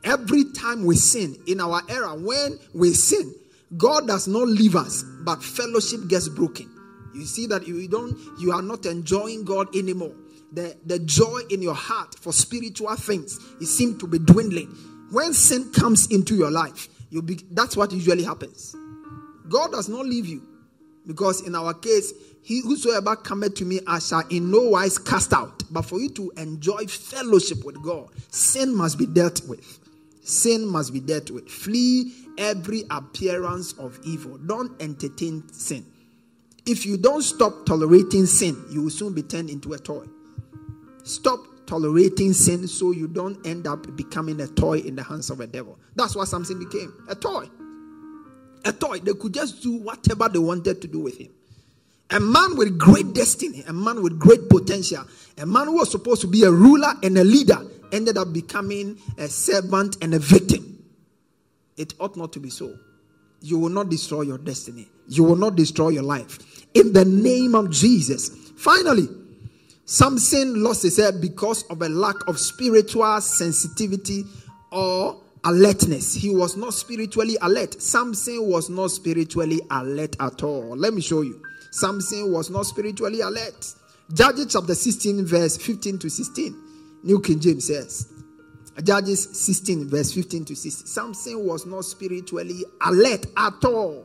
Every 0.04 0.44
time 0.44 0.84
we 0.86 0.96
sin 0.96 1.36
in 1.46 1.60
our 1.60 1.82
era, 1.88 2.14
when 2.14 2.58
we 2.72 2.92
sin, 2.92 3.34
God 3.76 4.06
does 4.06 4.26
not 4.26 4.48
leave 4.48 4.74
us, 4.74 5.02
but 5.02 5.42
fellowship 5.42 6.08
gets 6.08 6.28
broken. 6.28 6.70
You 7.14 7.24
see 7.24 7.46
that 7.46 7.66
you 7.66 7.88
don't, 7.88 8.16
you 8.38 8.52
are 8.52 8.62
not 8.62 8.86
enjoying 8.86 9.44
God 9.44 9.74
anymore. 9.74 10.14
The, 10.52 10.76
the 10.86 10.98
joy 11.00 11.40
in 11.50 11.60
your 11.60 11.74
heart 11.74 12.14
for 12.14 12.32
spiritual 12.32 12.94
things, 12.96 13.38
it 13.60 13.66
seems 13.66 13.98
to 14.00 14.06
be 14.06 14.18
dwindling. 14.18 14.68
When 15.10 15.32
sin 15.32 15.72
comes 15.72 16.06
into 16.10 16.34
your 16.34 16.50
life, 16.50 16.88
you 17.10 17.22
be, 17.22 17.40
that's 17.50 17.76
what 17.76 17.92
usually 17.92 18.24
happens. 18.24 18.74
God 19.48 19.72
does 19.72 19.88
not 19.88 20.06
leave 20.06 20.26
you. 20.26 20.42
Because 21.06 21.46
in 21.46 21.54
our 21.54 21.72
case, 21.72 22.12
he 22.42 22.60
whosoever 22.60 23.16
cometh 23.16 23.54
to 23.56 23.64
me, 23.64 23.80
I 23.86 23.98
shall 23.98 24.22
in 24.28 24.50
no 24.50 24.62
wise 24.62 24.98
cast 24.98 25.32
out. 25.32 25.64
But 25.70 25.82
for 25.82 25.98
you 25.98 26.10
to 26.10 26.30
enjoy 26.36 26.86
fellowship 26.86 27.64
with 27.64 27.82
God, 27.82 28.10
sin 28.30 28.74
must 28.74 28.98
be 28.98 29.06
dealt 29.06 29.40
with. 29.48 29.80
Sin 30.22 30.66
must 30.66 30.92
be 30.92 31.00
dealt 31.00 31.30
with. 31.30 31.48
Flee 31.48 32.12
every 32.36 32.84
appearance 32.90 33.72
of 33.74 33.98
evil. 34.04 34.36
Don't 34.36 34.80
entertain 34.82 35.50
sin. 35.50 35.86
If 36.68 36.84
you 36.86 36.96
don't 36.98 37.22
stop 37.22 37.66
tolerating 37.66 38.26
sin, 38.26 38.62
you 38.70 38.82
will 38.82 38.90
soon 38.90 39.14
be 39.14 39.22
turned 39.22 39.50
into 39.50 39.72
a 39.72 39.78
toy. 39.78 40.04
Stop 41.02 41.40
tolerating 41.66 42.32
sin 42.32 42.68
so 42.68 42.92
you 42.92 43.08
don't 43.08 43.44
end 43.46 43.66
up 43.66 43.96
becoming 43.96 44.40
a 44.40 44.46
toy 44.46 44.78
in 44.78 44.94
the 44.94 45.02
hands 45.02 45.30
of 45.30 45.40
a 45.40 45.46
devil. 45.46 45.78
That's 45.96 46.14
what 46.14 46.28
Samson 46.28 46.58
became 46.58 46.92
a 47.08 47.14
toy 47.14 47.48
a 48.64 48.72
toy. 48.72 48.98
They 48.98 49.14
could 49.14 49.34
just 49.34 49.62
do 49.62 49.78
whatever 49.78 50.28
they 50.28 50.38
wanted 50.38 50.80
to 50.82 50.88
do 50.88 51.00
with 51.00 51.18
him. 51.18 51.30
A 52.10 52.20
man 52.20 52.56
with 52.56 52.78
great 52.78 53.12
destiny, 53.12 53.62
a 53.68 53.72
man 53.72 54.02
with 54.02 54.18
great 54.18 54.48
potential, 54.48 55.04
a 55.36 55.44
man 55.44 55.66
who 55.66 55.76
was 55.76 55.90
supposed 55.90 56.22
to 56.22 56.26
be 56.26 56.44
a 56.44 56.50
ruler 56.50 56.94
and 57.02 57.18
a 57.18 57.24
leader 57.24 57.58
ended 57.92 58.16
up 58.16 58.32
becoming 58.32 58.98
a 59.18 59.28
servant 59.28 59.96
and 60.02 60.14
a 60.14 60.18
victim. 60.18 60.82
It 61.76 61.94
ought 62.00 62.16
not 62.16 62.32
to 62.32 62.40
be 62.40 62.50
so. 62.50 62.74
You 63.40 63.58
will 63.58 63.68
not 63.68 63.88
destroy 63.90 64.22
your 64.22 64.38
destiny, 64.38 64.88
you 65.06 65.22
will 65.22 65.36
not 65.36 65.54
destroy 65.54 65.90
your 65.90 66.02
life. 66.02 66.38
In 66.74 66.92
the 66.92 67.04
name 67.04 67.54
of 67.54 67.70
Jesus. 67.70 68.30
Finally, 68.56 69.08
Samson 69.84 70.62
lost 70.62 70.82
his 70.82 70.98
head 70.98 71.14
eh, 71.14 71.18
because 71.18 71.62
of 71.70 71.80
a 71.80 71.88
lack 71.88 72.28
of 72.28 72.38
spiritual 72.38 73.20
sensitivity 73.22 74.24
or 74.70 75.18
alertness. 75.44 76.14
He 76.14 76.28
was 76.28 76.58
not 76.58 76.74
spiritually 76.74 77.38
alert. 77.40 77.80
Samson 77.80 78.46
was 78.46 78.68
not 78.68 78.90
spiritually 78.90 79.60
alert 79.70 80.14
at 80.20 80.42
all. 80.42 80.76
Let 80.76 80.92
me 80.92 81.00
show 81.00 81.22
you. 81.22 81.42
Samson 81.70 82.30
was 82.32 82.50
not 82.50 82.66
spiritually 82.66 83.22
alert. 83.22 83.74
Judges 84.12 84.52
chapter 84.52 84.74
16, 84.74 85.24
verse 85.24 85.56
15 85.56 85.98
to 86.00 86.10
16. 86.10 86.56
New 87.04 87.20
King 87.20 87.40
James 87.40 87.66
says. 87.66 88.12
Judges 88.84 89.28
16, 89.38 89.88
verse 89.88 90.12
15 90.12 90.44
to 90.46 90.54
16. 90.56 90.86
Samson 90.86 91.46
was 91.46 91.64
not 91.64 91.84
spiritually 91.84 92.64
alert 92.82 93.24
at 93.36 93.64
all. 93.64 94.04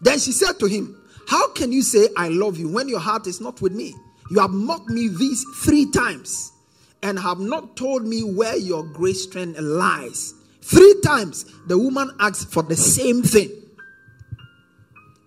Then 0.00 0.18
she 0.18 0.32
said 0.32 0.58
to 0.58 0.66
him, 0.66 0.96
How 1.26 1.48
can 1.52 1.72
you 1.72 1.82
say 1.82 2.08
I 2.16 2.28
love 2.28 2.56
you 2.56 2.68
when 2.68 2.88
your 2.88 3.00
heart 3.00 3.26
is 3.26 3.40
not 3.40 3.60
with 3.60 3.72
me? 3.72 3.94
You 4.30 4.40
have 4.40 4.50
mocked 4.50 4.88
me 4.88 5.08
these 5.08 5.44
three 5.62 5.90
times 5.90 6.52
and 7.02 7.18
have 7.18 7.38
not 7.38 7.76
told 7.76 8.06
me 8.06 8.22
where 8.22 8.56
your 8.56 8.84
great 8.84 9.16
strength 9.16 9.58
lies. 9.58 10.34
Three 10.62 10.94
times 11.04 11.44
the 11.66 11.78
woman 11.78 12.10
asked 12.18 12.52
for 12.52 12.62
the 12.62 12.76
same 12.76 13.22
thing. 13.22 13.50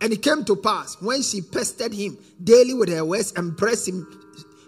And 0.01 0.13
it 0.13 0.23
came 0.23 0.45
to 0.45 0.55
pass 0.55 1.01
when 1.01 1.21
she 1.21 1.41
pestered 1.41 1.93
him 1.93 2.17
daily 2.43 2.73
with 2.73 2.89
her 2.89 3.03
words 3.03 3.33
and 3.35 3.57
pressed 3.57 3.87
him 3.87 4.07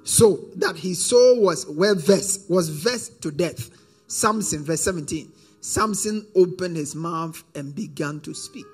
so 0.03 0.39
that 0.55 0.75
his 0.75 1.05
soul 1.05 1.41
was 1.41 1.65
well 1.67 1.95
vexed, 1.95 2.49
was 2.49 2.69
vexed 2.69 3.21
to 3.21 3.31
death. 3.31 3.69
Samson, 4.07 4.63
verse 4.63 4.81
17. 4.81 5.31
Samson 5.61 6.25
opened 6.35 6.75
his 6.75 6.95
mouth 6.95 7.41
and 7.55 7.73
began 7.73 8.19
to 8.21 8.33
speak. 8.33 8.65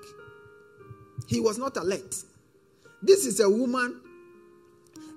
He 1.28 1.38
was 1.38 1.58
not 1.58 1.76
alert. 1.76 2.16
This 3.02 3.26
is 3.26 3.40
a 3.40 3.48
woman 3.48 4.00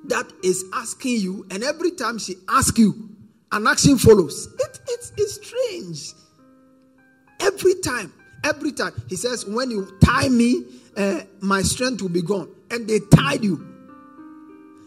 that 0.05 0.31
is 0.43 0.65
asking 0.73 1.21
you, 1.21 1.45
and 1.51 1.63
every 1.63 1.91
time 1.91 2.17
she 2.17 2.35
asks 2.49 2.77
you, 2.77 3.09
an 3.51 3.67
action 3.67 3.97
follows. 3.97 4.47
It, 4.59 4.79
it, 4.87 5.11
it's 5.17 5.45
strange. 5.45 6.13
Every 7.39 7.75
time, 7.75 8.13
every 8.43 8.71
time. 8.71 8.93
He 9.09 9.15
says, 9.15 9.45
When 9.45 9.71
you 9.71 9.97
tie 10.03 10.29
me, 10.29 10.63
uh, 10.95 11.21
my 11.41 11.61
strength 11.61 12.01
will 12.01 12.09
be 12.09 12.21
gone. 12.21 12.49
And 12.69 12.87
they 12.87 12.99
tied 13.13 13.43
you. 13.43 13.67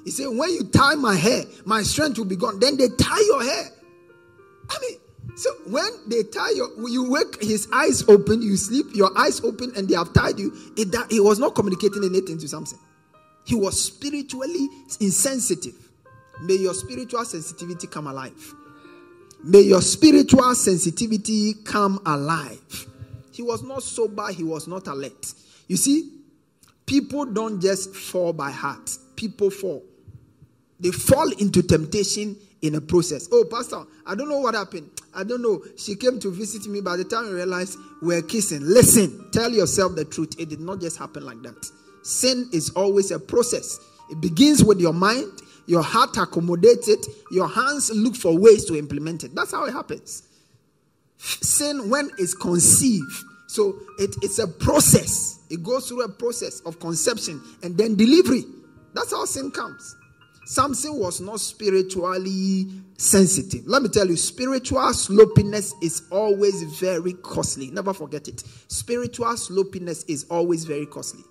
He 0.04 0.10
said, 0.10 0.28
When 0.28 0.50
you 0.50 0.64
tie 0.64 0.94
my 0.94 1.14
hair, 1.14 1.44
my 1.64 1.82
strength 1.82 2.18
will 2.18 2.24
be 2.24 2.36
gone. 2.36 2.58
Then 2.60 2.76
they 2.76 2.88
tie 2.88 3.22
your 3.26 3.42
hair. 3.42 3.64
I 4.70 4.78
mean, 4.80 4.98
so 5.36 5.50
when 5.66 5.90
they 6.06 6.22
tie 6.22 6.50
your, 6.50 6.88
you 6.88 7.10
wake, 7.10 7.42
his 7.42 7.68
eyes 7.72 8.08
open, 8.08 8.40
you 8.40 8.56
sleep, 8.56 8.86
your 8.94 9.16
eyes 9.18 9.40
open, 9.42 9.72
and 9.76 9.88
they 9.88 9.94
have 9.94 10.12
tied 10.12 10.38
you. 10.38 10.54
It, 10.76 10.92
that, 10.92 11.10
he 11.10 11.20
was 11.20 11.38
not 11.38 11.54
communicating 11.54 12.04
anything 12.04 12.38
to 12.38 12.48
something. 12.48 12.78
He 13.44 13.54
was 13.54 13.82
spiritually 13.82 14.68
insensitive. 15.00 15.74
May 16.42 16.54
your 16.54 16.74
spiritual 16.74 17.24
sensitivity 17.24 17.86
come 17.86 18.06
alive. 18.06 18.54
May 19.42 19.60
your 19.60 19.82
spiritual 19.82 20.54
sensitivity 20.54 21.54
come 21.64 22.00
alive. 22.06 22.86
He 23.32 23.42
was 23.42 23.62
not 23.62 23.82
sober, 23.82 24.28
he 24.32 24.42
was 24.42 24.66
not 24.66 24.86
alert. 24.86 25.34
You 25.68 25.76
see, 25.76 26.10
people 26.86 27.26
don't 27.26 27.60
just 27.60 27.94
fall 27.94 28.32
by 28.32 28.50
heart, 28.50 28.96
people 29.16 29.50
fall. 29.50 29.82
They 30.80 30.90
fall 30.90 31.30
into 31.32 31.62
temptation 31.62 32.36
in 32.62 32.74
a 32.74 32.80
process. 32.80 33.28
Oh, 33.30 33.44
Pastor, 33.44 33.84
I 34.06 34.14
don't 34.14 34.28
know 34.28 34.38
what 34.38 34.54
happened. 34.54 34.90
I 35.14 35.22
don't 35.22 35.42
know. 35.42 35.62
She 35.76 35.94
came 35.94 36.18
to 36.20 36.30
visit 36.30 36.66
me. 36.66 36.80
By 36.80 36.96
the 36.96 37.04
time 37.04 37.26
I 37.26 37.30
realized 37.30 37.78
we're 38.02 38.22
kissing, 38.22 38.60
listen, 38.62 39.30
tell 39.30 39.50
yourself 39.52 39.94
the 39.94 40.04
truth. 40.04 40.34
It 40.38 40.48
did 40.48 40.60
not 40.60 40.80
just 40.80 40.96
happen 40.96 41.24
like 41.24 41.40
that. 41.42 41.70
Sin 42.04 42.48
is 42.52 42.70
always 42.70 43.10
a 43.10 43.18
process. 43.18 43.80
It 44.10 44.20
begins 44.20 44.62
with 44.62 44.78
your 44.78 44.92
mind, 44.92 45.32
your 45.66 45.82
heart 45.82 46.16
accommodates 46.18 46.86
it, 46.86 47.04
your 47.30 47.48
hands 47.48 47.90
look 47.90 48.14
for 48.14 48.38
ways 48.38 48.66
to 48.66 48.76
implement 48.76 49.24
it. 49.24 49.34
That's 49.34 49.52
how 49.52 49.64
it 49.64 49.72
happens. 49.72 50.22
Sin, 51.18 51.88
when 51.88 52.10
it's 52.18 52.34
conceived, 52.34 53.24
so 53.46 53.78
it, 53.98 54.14
it's 54.22 54.38
a 54.38 54.46
process. 54.46 55.40
It 55.48 55.62
goes 55.62 55.88
through 55.88 56.02
a 56.02 56.08
process 56.08 56.60
of 56.60 56.78
conception 56.78 57.40
and 57.62 57.76
then 57.78 57.94
delivery. 57.94 58.42
That's 58.92 59.12
how 59.12 59.24
sin 59.24 59.50
comes. 59.50 59.96
Samson 60.46 60.98
was 60.98 61.22
not 61.22 61.40
spiritually 61.40 62.66
sensitive. 62.98 63.66
Let 63.66 63.80
me 63.80 63.88
tell 63.88 64.06
you, 64.06 64.16
spiritual 64.16 64.92
sloppiness 64.92 65.74
is 65.80 66.02
always 66.10 66.62
very 66.78 67.14
costly. 67.14 67.70
Never 67.70 67.94
forget 67.94 68.28
it. 68.28 68.44
Spiritual 68.68 69.34
sloppiness 69.38 70.04
is 70.04 70.24
always 70.24 70.64
very 70.64 70.84
costly. 70.84 71.24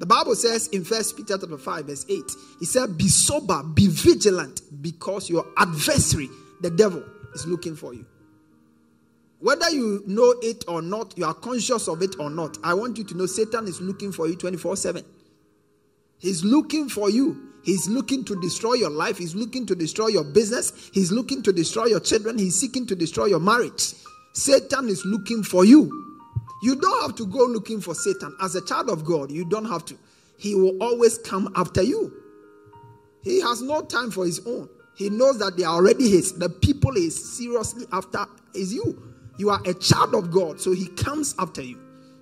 The 0.00 0.06
Bible 0.06 0.34
says 0.34 0.68
in 0.68 0.82
First 0.82 1.14
Peter 1.18 1.36
chapter 1.36 1.58
5, 1.58 1.84
verse 1.84 2.06
8, 2.08 2.22
he 2.58 2.64
said, 2.64 2.96
Be 2.96 3.06
sober, 3.06 3.62
be 3.62 3.86
vigilant, 3.86 4.62
because 4.80 5.28
your 5.28 5.44
adversary, 5.58 6.30
the 6.62 6.70
devil, 6.70 7.04
is 7.34 7.46
looking 7.46 7.76
for 7.76 7.92
you. 7.92 8.06
Whether 9.40 9.68
you 9.70 10.02
know 10.06 10.34
it 10.40 10.64
or 10.66 10.80
not, 10.80 11.12
you 11.18 11.26
are 11.26 11.34
conscious 11.34 11.86
of 11.86 12.00
it 12.00 12.18
or 12.18 12.30
not, 12.30 12.56
I 12.64 12.72
want 12.72 12.96
you 12.96 13.04
to 13.04 13.14
know 13.14 13.26
Satan 13.26 13.68
is 13.68 13.82
looking 13.82 14.10
for 14.10 14.26
you 14.26 14.36
24 14.36 14.76
7. 14.76 15.04
He's 16.18 16.42
looking 16.42 16.88
for 16.88 17.10
you. 17.10 17.50
He's 17.62 17.86
looking 17.86 18.24
to 18.24 18.40
destroy 18.40 18.74
your 18.74 18.90
life. 18.90 19.18
He's 19.18 19.34
looking 19.34 19.66
to 19.66 19.74
destroy 19.74 20.06
your 20.08 20.24
business. 20.24 20.90
He's 20.94 21.12
looking 21.12 21.42
to 21.42 21.52
destroy 21.52 21.86
your 21.86 22.00
children. 22.00 22.38
He's 22.38 22.58
seeking 22.58 22.86
to 22.86 22.96
destroy 22.96 23.26
your 23.26 23.40
marriage. 23.40 23.92
Satan 24.32 24.88
is 24.88 25.04
looking 25.04 25.42
for 25.42 25.66
you. 25.66 26.09
You 26.62 26.76
don't 26.76 27.02
have 27.02 27.16
to 27.16 27.26
go 27.26 27.44
looking 27.44 27.80
for 27.80 27.94
Satan. 27.94 28.36
As 28.40 28.54
a 28.54 28.64
child 28.64 28.90
of 28.90 29.04
God, 29.04 29.30
you 29.30 29.44
don't 29.44 29.64
have 29.64 29.84
to. 29.86 29.96
He 30.36 30.54
will 30.54 30.76
always 30.82 31.18
come 31.18 31.52
after 31.56 31.82
you. 31.82 32.12
He 33.22 33.40
has 33.40 33.62
no 33.62 33.82
time 33.82 34.10
for 34.10 34.24
his 34.24 34.40
own. 34.46 34.68
He 34.94 35.08
knows 35.08 35.38
that 35.38 35.56
they 35.56 35.64
are 35.64 35.74
already 35.74 36.08
his. 36.08 36.32
The 36.32 36.48
people 36.48 36.96
is 36.96 37.36
seriously 37.36 37.86
after 37.92 38.26
is 38.54 38.72
you. 38.72 39.02
You 39.38 39.50
are 39.50 39.60
a 39.64 39.74
child 39.74 40.14
of 40.14 40.30
God, 40.30 40.60
so 40.60 40.72
he 40.72 40.88
comes 40.88 41.34
after 41.38 41.62
you. 41.62 41.78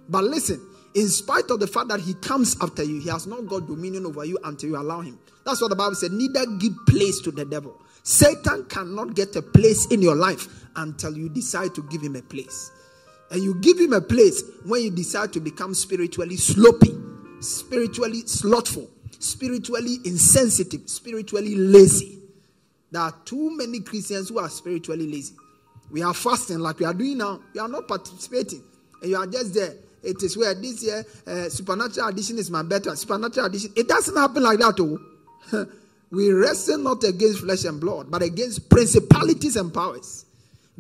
But 0.09 0.25
listen, 0.25 0.61
in 0.95 1.09
spite 1.09 1.51
of 1.51 1.61
the 1.61 1.67
fact 1.67 1.89
that 1.89 2.01
he 2.01 2.15
comes 2.15 2.57
after 2.61 2.83
you, 2.83 3.01
he 3.01 3.09
has 3.09 3.27
not 3.27 3.47
got 3.47 3.67
dominion 3.67 4.07
over 4.07 4.25
you 4.25 4.39
until 4.45 4.71
you 4.71 4.77
allow 4.77 5.01
him. 5.01 5.19
That's 5.45 5.61
what 5.61 5.71
the 5.71 5.77
Bible 5.77 5.95
said. 5.95 6.13
Neither 6.13 6.47
give 6.59 6.75
place 6.87 7.21
to 7.23 7.31
the 7.31 7.45
devil. 7.45 7.81
Satan 8.03 8.65
cannot 8.69 9.15
get 9.15 9.35
a 9.37 9.43
place 9.43 9.87
in 9.87 10.01
your 10.01 10.15
life 10.15 10.67
until 10.77 11.17
you 11.17 11.29
decide 11.29 11.75
to 11.75 11.83
give 11.85 12.03
him 12.03 12.17
a 12.17 12.23
place. 12.23 12.71
And 13.31 13.43
you 13.43 13.55
give 13.57 13.79
him 13.79 13.93
a 13.93 14.01
place 14.01 14.43
when 14.65 14.83
you 14.83 14.91
decide 14.91 15.33
to 15.35 15.41
become 15.41 15.75
spiritually 15.75 16.37
sloppy, 16.37 16.95
spiritually 17.41 18.23
slothful, 18.27 18.89
spiritually 19.19 19.99
insensitive, 20.05 20.89
spiritually 20.89 21.55
lazy. 21.55 22.19
There 22.91 23.03
are 23.03 23.15
too 23.25 23.55
many 23.57 23.81
Christians 23.81 24.31
who 24.31 24.39
are 24.39 24.49
spiritually 24.49 25.07
lazy. 25.07 25.35
We 25.91 26.03
are 26.03 26.15
fasting 26.15 26.59
like 26.59 26.79
we 26.79 26.87
are 26.87 26.95
doing 26.95 27.19
now. 27.19 27.41
You 27.55 27.63
are 27.63 27.69
not 27.69 27.87
participating. 27.87 28.63
And 29.03 29.11
you 29.11 29.17
are 29.17 29.27
just 29.27 29.55
there. 29.55 29.75
It 30.03 30.23
is 30.23 30.37
where 30.37 30.55
this 30.55 30.83
year 30.83 31.05
uh, 31.27 31.49
supernatural 31.49 32.09
addition 32.09 32.39
is 32.39 32.51
my 32.51 32.63
better. 32.63 32.95
Supernatural 32.97 33.47
addition. 33.47 33.73
It 33.77 33.89
doesn't 33.89 34.17
happen 34.17 34.43
like 34.43 34.59
that, 34.59 34.77
oh. 34.81 35.67
we 36.11 36.31
wrestle 36.31 36.79
not 36.79 37.05
against 37.05 37.41
flesh 37.41 37.65
and 37.65 37.81
blood, 37.81 38.11
but 38.11 38.23
against 38.23 38.71
principalities 38.71 39.57
and 39.57 39.73
powers. 39.73 40.25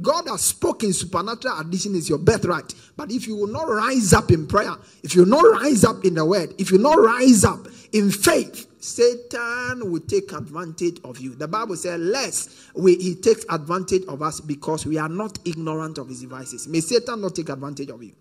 God 0.00 0.28
has 0.28 0.42
spoken 0.42 0.92
supernatural 0.92 1.58
addition 1.60 1.94
is 1.94 2.08
your 2.08 2.18
birthright. 2.18 2.74
But 2.96 3.10
if 3.10 3.26
you 3.26 3.36
will 3.36 3.48
not 3.48 3.68
rise 3.68 4.12
up 4.12 4.30
in 4.30 4.46
prayer, 4.46 4.74
if 5.02 5.14
you 5.14 5.22
will 5.22 5.28
not 5.28 5.60
rise 5.60 5.84
up 5.84 6.04
in 6.04 6.14
the 6.14 6.24
word, 6.24 6.54
if 6.58 6.70
you 6.70 6.78
will 6.78 6.94
not 6.94 7.00
rise 7.00 7.44
up 7.44 7.66
in 7.92 8.10
faith, 8.10 8.66
Satan 8.80 9.90
will 9.90 10.00
take 10.00 10.32
advantage 10.32 10.98
of 11.02 11.18
you. 11.18 11.34
The 11.34 11.48
Bible 11.48 11.76
says, 11.76 11.98
less 12.00 12.70
we, 12.74 12.96
he 12.96 13.14
takes 13.16 13.44
advantage 13.50 14.04
of 14.06 14.22
us 14.22 14.40
because 14.40 14.86
we 14.86 14.98
are 14.98 15.08
not 15.08 15.38
ignorant 15.44 15.98
of 15.98 16.08
his 16.08 16.20
devices. 16.20 16.68
May 16.68 16.80
Satan 16.80 17.20
not 17.20 17.34
take 17.34 17.48
advantage 17.48 17.90
of 17.90 18.02
you. 18.02 18.12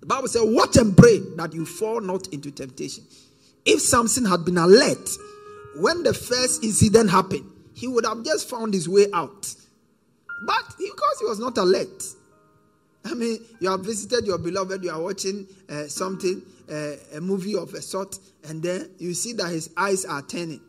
The 0.00 0.06
Bible 0.06 0.28
says, 0.28 0.42
watch 0.44 0.76
and 0.76 0.96
pray 0.96 1.18
that 1.36 1.52
you 1.54 1.66
fall 1.66 2.00
not 2.00 2.28
into 2.28 2.52
temptation. 2.52 3.04
If 3.64 3.80
Samson 3.80 4.24
had 4.24 4.44
been 4.44 4.58
alert 4.58 5.08
when 5.78 6.04
the 6.04 6.14
first 6.14 6.62
incident 6.62 7.10
happened, 7.10 7.50
he 7.74 7.88
would 7.88 8.06
have 8.06 8.24
just 8.24 8.48
found 8.48 8.72
his 8.72 8.88
way 8.88 9.06
out. 9.12 9.52
But 10.42 10.74
because 10.78 11.20
he 11.20 11.26
was 11.26 11.38
not 11.38 11.56
alert, 11.58 12.02
I 13.04 13.14
mean, 13.14 13.38
you 13.60 13.70
have 13.70 13.80
visited 13.80 14.26
your 14.26 14.38
beloved, 14.38 14.82
you 14.82 14.90
are 14.90 15.00
watching 15.00 15.46
uh, 15.68 15.86
something, 15.86 16.42
uh, 16.70 16.92
a 17.14 17.20
movie 17.20 17.56
of 17.56 17.72
a 17.74 17.80
sort, 17.80 18.18
and 18.48 18.62
then 18.62 18.90
you 18.98 19.14
see 19.14 19.32
that 19.34 19.50
his 19.50 19.70
eyes 19.76 20.04
are 20.04 20.22
turning. 20.22 20.60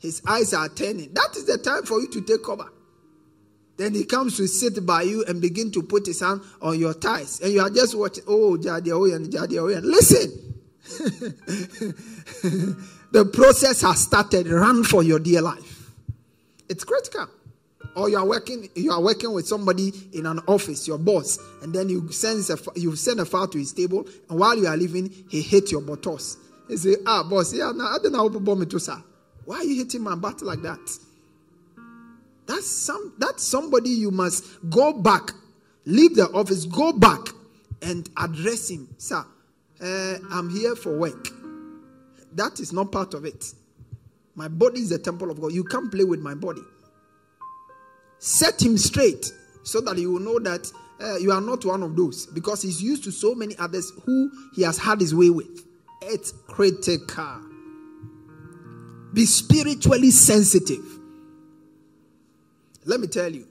His 0.00 0.22
eyes 0.26 0.54
are 0.54 0.68
turning. 0.68 1.12
That 1.12 1.36
is 1.36 1.44
the 1.44 1.58
time 1.58 1.84
for 1.84 2.00
you 2.00 2.08
to 2.08 2.22
take 2.22 2.42
cover. 2.42 2.70
Then 3.76 3.94
he 3.94 4.06
comes 4.06 4.38
to 4.38 4.46
sit 4.46 4.86
by 4.86 5.02
you 5.02 5.24
and 5.26 5.42
begin 5.42 5.70
to 5.72 5.82
put 5.82 6.06
his 6.06 6.20
hand 6.20 6.40
on 6.62 6.78
your 6.78 6.94
thighs. 6.94 7.40
And 7.40 7.52
you 7.52 7.60
are 7.60 7.68
just 7.68 7.96
watching, 7.96 8.24
oh, 8.26 8.56
Jadi 8.56 8.86
Oyen, 8.86 9.28
Jadi 9.28 9.58
Oyen. 9.58 9.82
Listen. 9.82 10.54
the 13.12 13.26
process 13.26 13.82
has 13.82 14.00
started. 14.00 14.48
Run 14.48 14.84
for 14.84 15.02
your 15.02 15.18
dear 15.18 15.42
life. 15.42 15.90
It's 16.70 16.84
critical 16.84 17.28
or 17.96 18.10
you 18.10 18.16
are 18.16 18.26
working 18.26 18.68
you 18.74 18.92
are 18.92 19.00
working 19.00 19.32
with 19.32 19.48
somebody 19.48 19.90
in 20.12 20.26
an 20.26 20.38
office 20.46 20.86
your 20.86 20.98
boss 20.98 21.38
and 21.62 21.74
then 21.74 21.88
you 21.88 22.12
send 22.12 22.48
a 22.50 22.58
you 22.78 22.94
send 22.94 23.18
a 23.18 23.24
file 23.24 23.48
to 23.48 23.58
his 23.58 23.72
table 23.72 24.06
and 24.28 24.38
while 24.38 24.56
you 24.56 24.66
are 24.66 24.76
leaving 24.76 25.10
he 25.28 25.40
hit 25.42 25.72
your 25.72 25.80
buttocks. 25.80 26.36
He 26.68 26.76
say 26.76 26.96
ah 27.06 27.24
boss 27.28 27.52
yeah 27.52 27.72
now 27.74 27.86
i 27.86 27.98
don't 28.00 28.12
know 28.12 28.28
how 28.28 28.64
to 28.64 28.78
sir. 28.78 29.02
Why 29.44 29.56
are 29.56 29.64
you 29.64 29.76
hitting 29.76 30.02
my 30.02 30.14
butt 30.14 30.42
like 30.42 30.60
that? 30.62 30.98
That's 32.46 32.70
some 32.70 33.14
that's 33.18 33.42
somebody 33.42 33.90
you 33.90 34.10
must 34.10 34.44
go 34.70 34.92
back 34.92 35.32
leave 35.86 36.14
the 36.14 36.28
office 36.32 36.66
go 36.66 36.92
back 36.92 37.20
and 37.82 38.08
address 38.18 38.70
him. 38.70 38.88
Sir 38.98 39.24
uh, 39.82 40.14
i'm 40.30 40.50
here 40.50 40.76
for 40.76 40.96
work. 40.98 41.28
That 42.32 42.60
is 42.60 42.74
not 42.74 42.92
part 42.92 43.14
of 43.14 43.24
it. 43.24 43.54
My 44.34 44.48
body 44.48 44.80
is 44.80 44.90
the 44.90 44.98
temple 44.98 45.30
of 45.30 45.40
god. 45.40 45.52
You 45.52 45.64
can't 45.64 45.90
play 45.90 46.04
with 46.04 46.20
my 46.20 46.34
body 46.34 46.60
set 48.18 48.60
him 48.62 48.76
straight 48.78 49.32
so 49.62 49.80
that 49.80 49.96
he 49.96 50.06
will 50.06 50.20
know 50.20 50.38
that 50.38 50.70
uh, 51.00 51.16
you 51.16 51.30
are 51.30 51.40
not 51.40 51.64
one 51.64 51.82
of 51.82 51.96
those 51.96 52.26
because 52.26 52.62
he's 52.62 52.82
used 52.82 53.04
to 53.04 53.10
so 53.10 53.34
many 53.34 53.56
others 53.58 53.92
who 54.04 54.30
he 54.54 54.62
has 54.62 54.78
had 54.78 55.00
his 55.00 55.14
way 55.14 55.30
with. 55.30 55.66
It's 56.02 56.32
critical. 56.46 57.40
Be 59.12 59.26
spiritually 59.26 60.10
sensitive. 60.10 60.84
Let 62.84 63.00
me 63.00 63.08
tell 63.08 63.32
you, 63.32 63.48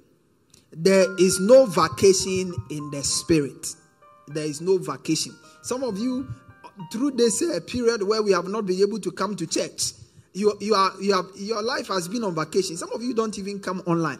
there 0.71 1.05
is 1.19 1.39
no 1.39 1.65
vacation 1.65 2.53
in 2.69 2.91
the 2.91 3.03
spirit. 3.03 3.75
There 4.27 4.45
is 4.45 4.61
no 4.61 4.77
vacation. 4.77 5.35
Some 5.61 5.83
of 5.83 5.97
you, 5.97 6.27
through 6.91 7.11
this 7.11 7.41
uh, 7.41 7.59
period 7.67 8.03
where 8.03 8.21
we 8.21 8.31
have 8.31 8.47
not 8.47 8.65
been 8.65 8.79
able 8.81 8.99
to 8.99 9.11
come 9.11 9.35
to 9.35 9.47
church, 9.47 9.93
you, 10.33 10.55
you 10.59 10.75
are, 10.75 10.91
you 11.01 11.13
have, 11.13 11.25
your 11.35 11.61
life 11.61 11.87
has 11.87 12.07
been 12.07 12.23
on 12.23 12.35
vacation. 12.35 12.77
Some 12.77 12.91
of 12.91 13.01
you 13.01 13.13
don't 13.13 13.37
even 13.39 13.59
come 13.59 13.81
online. 13.85 14.19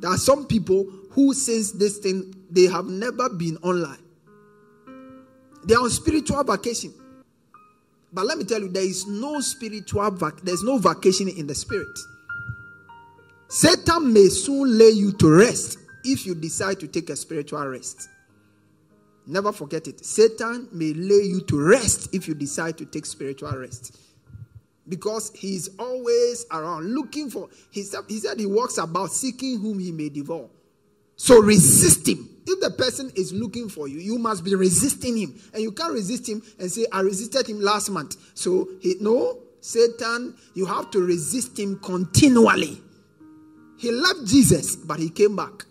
There 0.00 0.10
are 0.10 0.18
some 0.18 0.46
people 0.46 0.86
who, 1.10 1.34
since 1.34 1.72
this 1.72 1.98
thing, 1.98 2.34
they 2.50 2.66
have 2.66 2.86
never 2.86 3.28
been 3.28 3.56
online. 3.58 3.98
They 5.64 5.74
are 5.74 5.82
on 5.82 5.90
spiritual 5.90 6.42
vacation. 6.44 6.94
But 8.12 8.26
let 8.26 8.38
me 8.38 8.44
tell 8.44 8.60
you, 8.60 8.68
there 8.68 8.84
is 8.84 9.06
no 9.06 9.40
spiritual 9.40 10.10
vac- 10.12 10.40
there's 10.42 10.62
no 10.62 10.78
vacation 10.78 11.28
in 11.28 11.46
the 11.46 11.54
spirit. 11.54 11.98
Satan 13.48 14.12
may 14.12 14.28
soon 14.28 14.78
lay 14.78 14.90
you 14.90 15.12
to 15.12 15.30
rest 15.30 15.78
if 16.04 16.24
you 16.24 16.34
decide 16.34 16.80
to 16.80 16.86
take 16.86 17.10
a 17.10 17.16
spiritual 17.16 17.66
rest. 17.66 18.08
Never 19.26 19.52
forget 19.52 19.88
it. 19.88 20.04
Satan 20.04 20.68
may 20.72 20.94
lay 20.94 21.22
you 21.22 21.42
to 21.42 21.60
rest 21.60 22.14
if 22.14 22.28
you 22.28 22.34
decide 22.34 22.78
to 22.78 22.86
take 22.86 23.04
spiritual 23.04 23.52
rest 23.56 23.96
because 24.88 25.30
he's 25.34 25.68
always 25.78 26.46
around 26.50 26.94
looking 26.94 27.30
for 27.30 27.48
he 27.70 27.82
said, 27.82 28.00
he 28.08 28.18
said 28.18 28.38
he 28.38 28.46
walks 28.46 28.78
about 28.78 29.12
seeking 29.12 29.60
whom 29.60 29.78
he 29.78 29.92
may 29.92 30.08
devour. 30.08 30.48
So 31.16 31.40
resist 31.40 32.08
him. 32.08 32.28
If 32.46 32.60
the 32.60 32.70
person 32.70 33.12
is 33.14 33.32
looking 33.32 33.68
for 33.68 33.88
you 33.88 33.98
you 33.98 34.18
must 34.18 34.44
be 34.44 34.54
resisting 34.54 35.16
him. 35.16 35.38
And 35.52 35.62
you 35.62 35.72
can't 35.72 35.92
resist 35.92 36.28
him 36.28 36.42
and 36.58 36.70
say 36.70 36.86
i 36.92 37.00
resisted 37.00 37.48
him 37.48 37.60
last 37.60 37.90
month. 37.90 38.16
So 38.34 38.68
he 38.80 38.96
no 39.00 39.40
satan 39.60 40.34
you 40.54 40.64
have 40.66 40.90
to 40.92 41.00
resist 41.00 41.58
him 41.58 41.78
continually. 41.80 42.80
He 43.76 43.92
left 43.92 44.26
jesus 44.26 44.76
but 44.76 44.98
he 44.98 45.10
came 45.10 45.36
back. 45.36 45.64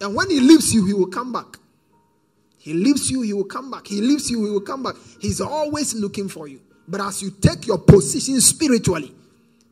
And 0.00 0.14
when 0.14 0.28
he 0.28 0.40
leaves 0.40 0.74
you 0.74 0.84
he 0.84 0.92
will 0.92 1.06
come 1.06 1.32
back. 1.32 1.56
He 2.58 2.72
leaves 2.72 3.10
you 3.10 3.22
he 3.22 3.32
will 3.32 3.44
come 3.44 3.70
back. 3.70 3.86
He 3.86 4.00
leaves 4.00 4.30
you 4.30 4.44
he 4.44 4.50
will 4.50 4.60
come 4.60 4.82
back. 4.82 4.96
He's 5.20 5.40
always 5.40 5.94
looking 5.94 6.28
for 6.28 6.48
you 6.48 6.60
but 6.88 7.00
as 7.00 7.22
you 7.22 7.30
take 7.30 7.66
your 7.66 7.78
position 7.78 8.40
spiritually, 8.40 9.14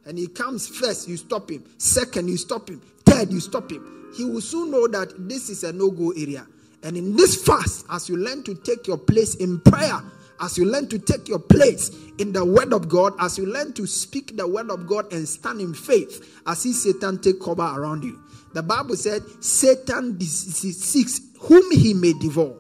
and 0.05 0.19
he 0.19 0.27
comes 0.27 0.67
first, 0.67 1.09
you 1.09 1.17
stop 1.17 1.51
him. 1.51 1.65
Second, 1.79 2.29
you 2.29 2.37
stop 2.37 2.69
him. 2.69 2.81
Third, 3.05 3.33
you 3.33 3.41
stop 3.41 3.71
him. 3.71 4.13
He 4.17 4.25
will 4.25 4.41
soon 4.41 4.71
know 4.71 4.89
that 4.89 5.29
this 5.29 5.49
is 5.49 5.65
a 5.65 5.73
no 5.73 5.91
go 5.91 6.11
area. 6.11 6.47
And 6.83 6.97
in 6.97 7.17
this 7.17 7.45
fast, 7.45 7.87
as 7.91 8.09
you 8.09 8.17
learn 8.17 8.43
to 8.45 8.55
take 8.55 8.87
your 8.87 8.99
place 8.99 9.37
in 9.37 9.61
prayer, 9.61 10.01
as 10.41 10.59
you 10.59 10.65
learn 10.65 10.89
to 10.89 10.99
take 10.99 11.29
your 11.29 11.39
place 11.39 11.93
in 12.19 12.33
the 12.33 12.45
word 12.45 12.73
of 12.73 12.89
God, 12.89 13.15
as 13.21 13.39
you 13.39 13.47
learn 13.47 13.73
to 13.75 13.87
speak 13.87 14.37
the 14.37 14.47
word 14.47 14.71
of 14.71 14.89
God 14.89 15.13
and 15.13 15.29
stand 15.29 15.61
in 15.61 15.73
faith, 15.73 16.41
as 16.47 16.61
see 16.61 16.73
Satan 16.73 17.21
take 17.21 17.41
cover 17.41 17.63
around 17.63 18.03
you. 18.03 18.19
The 18.53 18.63
Bible 18.63 18.97
said, 18.97 19.23
Satan 19.41 20.21
seeks 20.21 21.21
whom 21.39 21.71
he 21.71 21.95
may 21.95 22.13
devour. 22.15 22.57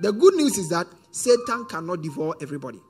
The 0.00 0.12
good 0.12 0.34
news 0.34 0.56
is 0.56 0.70
that 0.70 0.86
Satan 1.12 1.66
cannot 1.66 2.02
devour 2.02 2.34
everybody. 2.40 2.80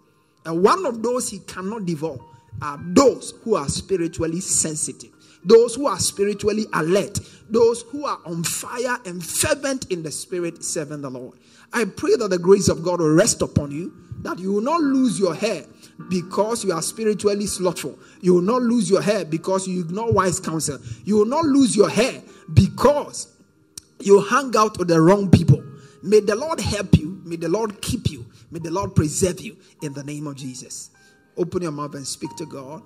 And 0.47 0.63
one 0.63 0.87
of 0.87 1.03
those 1.03 1.29
he 1.29 1.41
cannot 1.41 1.85
devour 1.85 2.19
are 2.63 2.81
those 2.83 3.35
who 3.43 3.57
are 3.57 3.69
spiritually 3.69 4.41
sensitive, 4.41 5.11
those 5.45 5.75
who 5.75 5.87
are 5.87 5.99
spiritually 5.99 6.67
alert, 6.73 7.19
those 7.51 7.83
who 7.83 8.07
are 8.07 8.21
on 8.25 8.45
fire 8.45 8.97
and 9.05 9.23
fervent 9.25 9.91
in 9.91 10.03
the 10.03 10.11
spirit 10.11 10.63
serving 10.63 11.03
the 11.03 11.11
Lord. 11.11 11.39
I 11.73 11.85
pray 11.85 12.17
that 12.17 12.31
the 12.31 12.39
grace 12.39 12.69
of 12.69 12.83
God 12.83 13.01
will 13.01 13.13
rest 13.13 13.43
upon 13.43 13.73
you, 13.73 13.93
that 14.23 14.39
you 14.39 14.53
will 14.53 14.63
not 14.63 14.81
lose 14.81 15.19
your 15.19 15.35
hair 15.35 15.65
because 16.09 16.65
you 16.65 16.73
are 16.73 16.83
spiritually 16.83 17.47
slothful. 17.47 17.99
You 18.21 18.35
will 18.35 18.43
not 18.43 18.63
lose 18.63 18.89
your 18.89 19.03
hair 19.03 19.25
because 19.25 19.67
you 19.67 19.81
ignore 19.81 20.13
wise 20.13 20.41
counsel. 20.41 20.79
You 21.05 21.17
will 21.17 21.27
not 21.27 21.45
lose 21.45 21.77
your 21.77 21.91
hair 21.91 22.23
because 22.55 23.29
you 24.01 24.21
hang 24.21 24.57
out 24.57 24.79
with 24.79 24.89
the 24.89 25.01
wrong 25.01 25.31
people. 25.31 25.63
May 26.03 26.21
the 26.21 26.37
Lord 26.37 26.61
help 26.61 26.97
you. 26.97 27.21
May 27.25 27.37
the 27.37 27.49
Lord 27.49 27.83
keep 27.83 28.11
you. 28.11 28.16
May 28.51 28.61
the 28.61 28.71
Lord 28.71 28.95
preserve 28.95 29.41
you 29.41 29.57
in 29.83 29.93
the 29.93 30.05
name 30.05 30.27
of 30.27 30.37
Jesus. 30.37 30.91
Open 31.37 31.63
your 31.63 31.73
mouth 31.73 31.95
and 31.95 32.07
speak 32.07 32.35
to 32.37 32.47
God. 32.47 32.83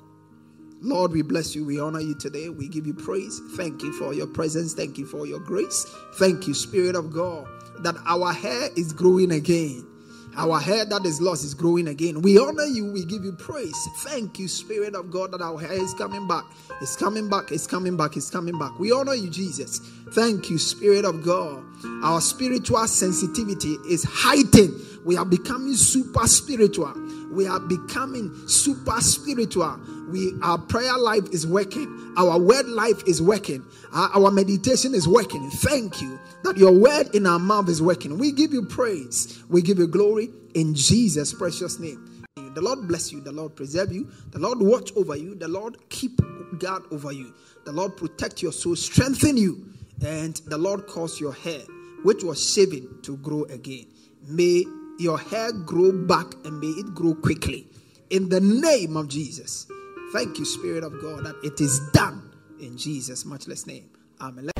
Lord, 0.82 1.12
we 1.12 1.22
bless 1.22 1.54
you. 1.54 1.64
We 1.66 1.78
honor 1.78 2.00
you 2.00 2.14
today. 2.14 2.48
We 2.48 2.68
give 2.68 2.86
you 2.86 2.94
praise. 2.94 3.40
Thank 3.56 3.82
you 3.82 3.92
for 3.92 4.14
your 4.14 4.26
presence. 4.26 4.72
Thank 4.72 4.96
you 4.96 5.06
for 5.06 5.26
your 5.26 5.40
grace. 5.40 5.84
Thank 6.14 6.46
you, 6.46 6.54
Spirit 6.54 6.96
of 6.96 7.12
God, 7.12 7.46
that 7.82 7.96
our 8.06 8.32
hair 8.32 8.70
is 8.76 8.92
growing 8.92 9.32
again. 9.32 9.89
Our 10.37 10.61
hair 10.61 10.85
that 10.85 11.05
is 11.05 11.20
lost 11.20 11.45
is 11.45 11.55
growing 11.55 11.89
again. 11.89 12.22
We 12.22 12.39
honor 12.39 12.64
you. 12.64 12.91
We 12.91 13.05
give 13.05 13.24
you 13.24 13.33
praise. 13.33 13.76
Thank 13.99 14.39
you, 14.39 14.49
Spirit 14.49 14.95
of 14.95 15.11
God, 15.11 15.33
that 15.33 15.41
our 15.41 15.59
hair 15.59 15.72
is 15.72 15.93
coming 15.95 16.26
back. 16.28 16.45
It's 16.81 16.97
coming 16.97 17.28
back. 17.28 17.51
It's 17.51 17.66
coming 17.66 17.97
back. 17.97 18.16
It's 18.16 18.31
coming 18.31 18.59
back. 18.59 18.78
We 18.78 18.93
honor 18.93 19.14
you, 19.14 19.28
Jesus. 19.28 19.81
Thank 20.12 20.49
you, 20.51 20.59
Spirit 20.59 21.05
of 21.05 21.22
God. 21.24 21.64
Our 22.05 22.20
spiritual 22.20 22.87
sensitivity 22.87 23.76
is 23.89 24.05
heightened. 24.05 24.81
We 25.05 25.16
are 25.16 25.24
becoming 25.24 25.74
super 25.74 26.26
spiritual. 26.26 26.95
We 27.31 27.47
are 27.47 27.61
becoming 27.61 28.33
super 28.49 29.01
spiritual. 29.01 29.81
We 30.11 30.33
our 30.43 30.59
prayer 30.59 30.97
life 30.99 31.28
is 31.33 31.47
working. 31.47 32.14
Our 32.16 32.39
word 32.39 32.66
life 32.66 33.03
is 33.07 33.22
working. 33.22 33.64
Our, 33.93 34.24
our 34.24 34.31
meditation 34.31 34.95
is 34.95 35.07
working. 35.07 35.49
Thank 35.51 36.03
you 36.03 36.18
that 36.45 36.57
your 36.57 36.72
word 36.72 37.14
in 37.14 37.26
our 37.26 37.39
mouth 37.39 37.68
is 37.68 37.81
working. 37.81 38.18
We 38.18 38.33
give 38.33 38.53
you 38.53 38.62
praise. 38.62 39.43
We 39.49 39.62
give 39.62 39.78
you 39.78 39.87
glory 39.87 40.31
in 40.55 40.74
Jesus' 40.74 41.33
precious 41.33 41.78
name. 41.78 42.24
The 42.55 42.61
Lord 42.61 42.89
bless 42.89 43.12
you. 43.12 43.20
The 43.20 43.33
Lord 43.33 43.55
preserve 43.55 43.93
you. 43.93 44.11
The 44.33 44.39
Lord 44.39 44.59
watch 44.61 44.91
over 44.97 45.16
you. 45.16 45.35
The 45.35 45.49
Lord 45.49 45.76
keep 45.89 46.20
guard 46.59 46.83
over 46.91 47.12
you. 47.12 47.33
The 47.64 47.72
Lord 47.72 47.97
protect 47.97 48.43
your 48.43 48.53
soul, 48.53 48.74
strengthen 48.74 49.37
you, 49.37 49.66
and 50.05 50.35
the 50.47 50.59
Lord 50.59 50.87
cause 50.87 51.20
your 51.20 51.33
hair, 51.33 51.61
which 52.03 52.24
was 52.24 52.53
shaven, 52.53 53.01
to 53.03 53.16
grow 53.18 53.45
again. 53.45 53.87
May 54.26 54.64
your 55.01 55.18
hair 55.18 55.53
grow 55.53 55.92
back 55.92 56.26
and 56.44 56.61
may 56.61 56.68
it 56.68 56.94
grow 56.94 57.14
quickly. 57.14 57.66
In 58.11 58.28
the 58.28 58.40
name 58.40 58.96
of 58.96 59.09
Jesus. 59.09 59.66
Thank 60.12 60.38
you, 60.38 60.44
Spirit 60.44 60.84
of 60.84 61.01
God, 61.01 61.24
that 61.24 61.36
it 61.42 61.61
is 61.61 61.80
done 61.92 62.30
in 62.61 62.76
Jesus' 62.76 63.24
matchless 63.24 63.66
name. 63.66 63.88
Amen. 64.20 64.51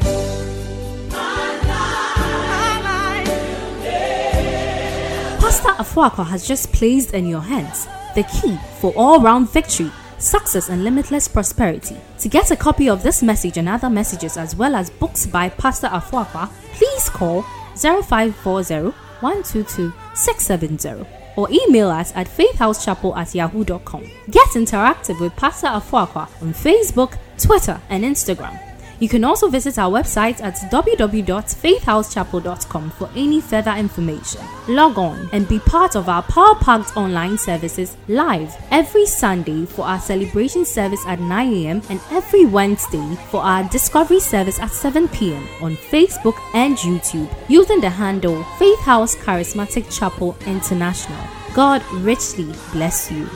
Pastor 5.41 5.71
Afuakwa 5.71 6.27
has 6.27 6.47
just 6.47 6.73
placed 6.73 7.13
in 7.13 7.27
your 7.27 7.41
hands 7.41 7.87
the 8.15 8.23
key 8.23 8.57
for 8.81 8.95
all 8.97 9.21
round 9.21 9.51
victory, 9.51 9.91
success, 10.19 10.69
and 10.69 10.85
limitless 10.85 11.29
prosperity. 11.29 11.97
To 12.21 12.29
get 12.29 12.51
a 12.51 12.57
copy 12.57 12.89
of 12.89 13.03
this 13.03 13.23
message 13.23 13.59
and 13.59 13.69
other 13.69 13.91
messages, 13.91 14.37
as 14.37 14.57
well 14.57 14.75
as 14.75 14.89
books 14.89 15.27
by 15.27 15.49
Pastor 15.49 15.89
Afuakwa, 15.89 16.49
please 16.73 17.11
call 17.11 17.43
0540 17.77 19.10
122 19.23 19.93
670 20.15 21.07
or 21.37 21.49
email 21.51 21.89
us 21.89 22.13
at 22.15 22.27
faithhousechapel 22.27 23.17
at 23.17 23.35
yahoo.com. 23.35 24.05
Get 24.31 24.49
interactive 24.49 25.21
with 25.21 25.35
Pastor 25.37 25.69
Afuakwa 25.69 26.29
on 26.43 26.53
Facebook, 26.53 27.17
Twitter, 27.39 27.81
and 27.89 28.05
Instagram. 28.05 28.70
You 29.01 29.09
can 29.09 29.25
also 29.25 29.49
visit 29.49 29.77
our 29.79 29.91
website 29.91 30.41
at 30.43 30.57
www.faithhousechapel.com 30.71 32.91
for 32.91 33.09
any 33.17 33.41
further 33.41 33.73
information. 33.73 34.43
Log 34.69 34.99
on 34.99 35.31
and 35.33 35.49
be 35.49 35.59
part 35.59 35.97
of 35.97 36.11
our 36.11 36.23
Power 36.23 36.55
Packed 36.57 36.99
online 36.99 37.39
services 37.39 37.97
live 38.09 38.55
every 38.71 39.07
Sunday 39.07 39.65
for 39.65 39.87
our 39.87 39.99
celebration 39.99 40.67
service 40.67 41.03
at 41.07 41.19
9 41.19 41.53
a.m. 41.55 41.81
and 41.89 41.99
every 42.11 42.45
Wednesday 42.45 43.17
for 43.31 43.43
our 43.43 43.65
discovery 43.71 44.21
service 44.21 44.61
at 44.61 44.71
7 44.71 45.09
p.m. 45.09 45.49
on 45.63 45.77
Facebook 45.77 46.39
and 46.55 46.77
YouTube 46.77 47.35
using 47.49 47.81
the 47.81 47.89
handle 47.89 48.45
Faith 48.59 48.81
House 48.81 49.17
Charismatic 49.17 49.91
Chapel 49.97 50.37
International. 50.47 51.17
God 51.55 51.83
richly 51.93 52.53
bless 52.73 53.11
you. 53.11 53.27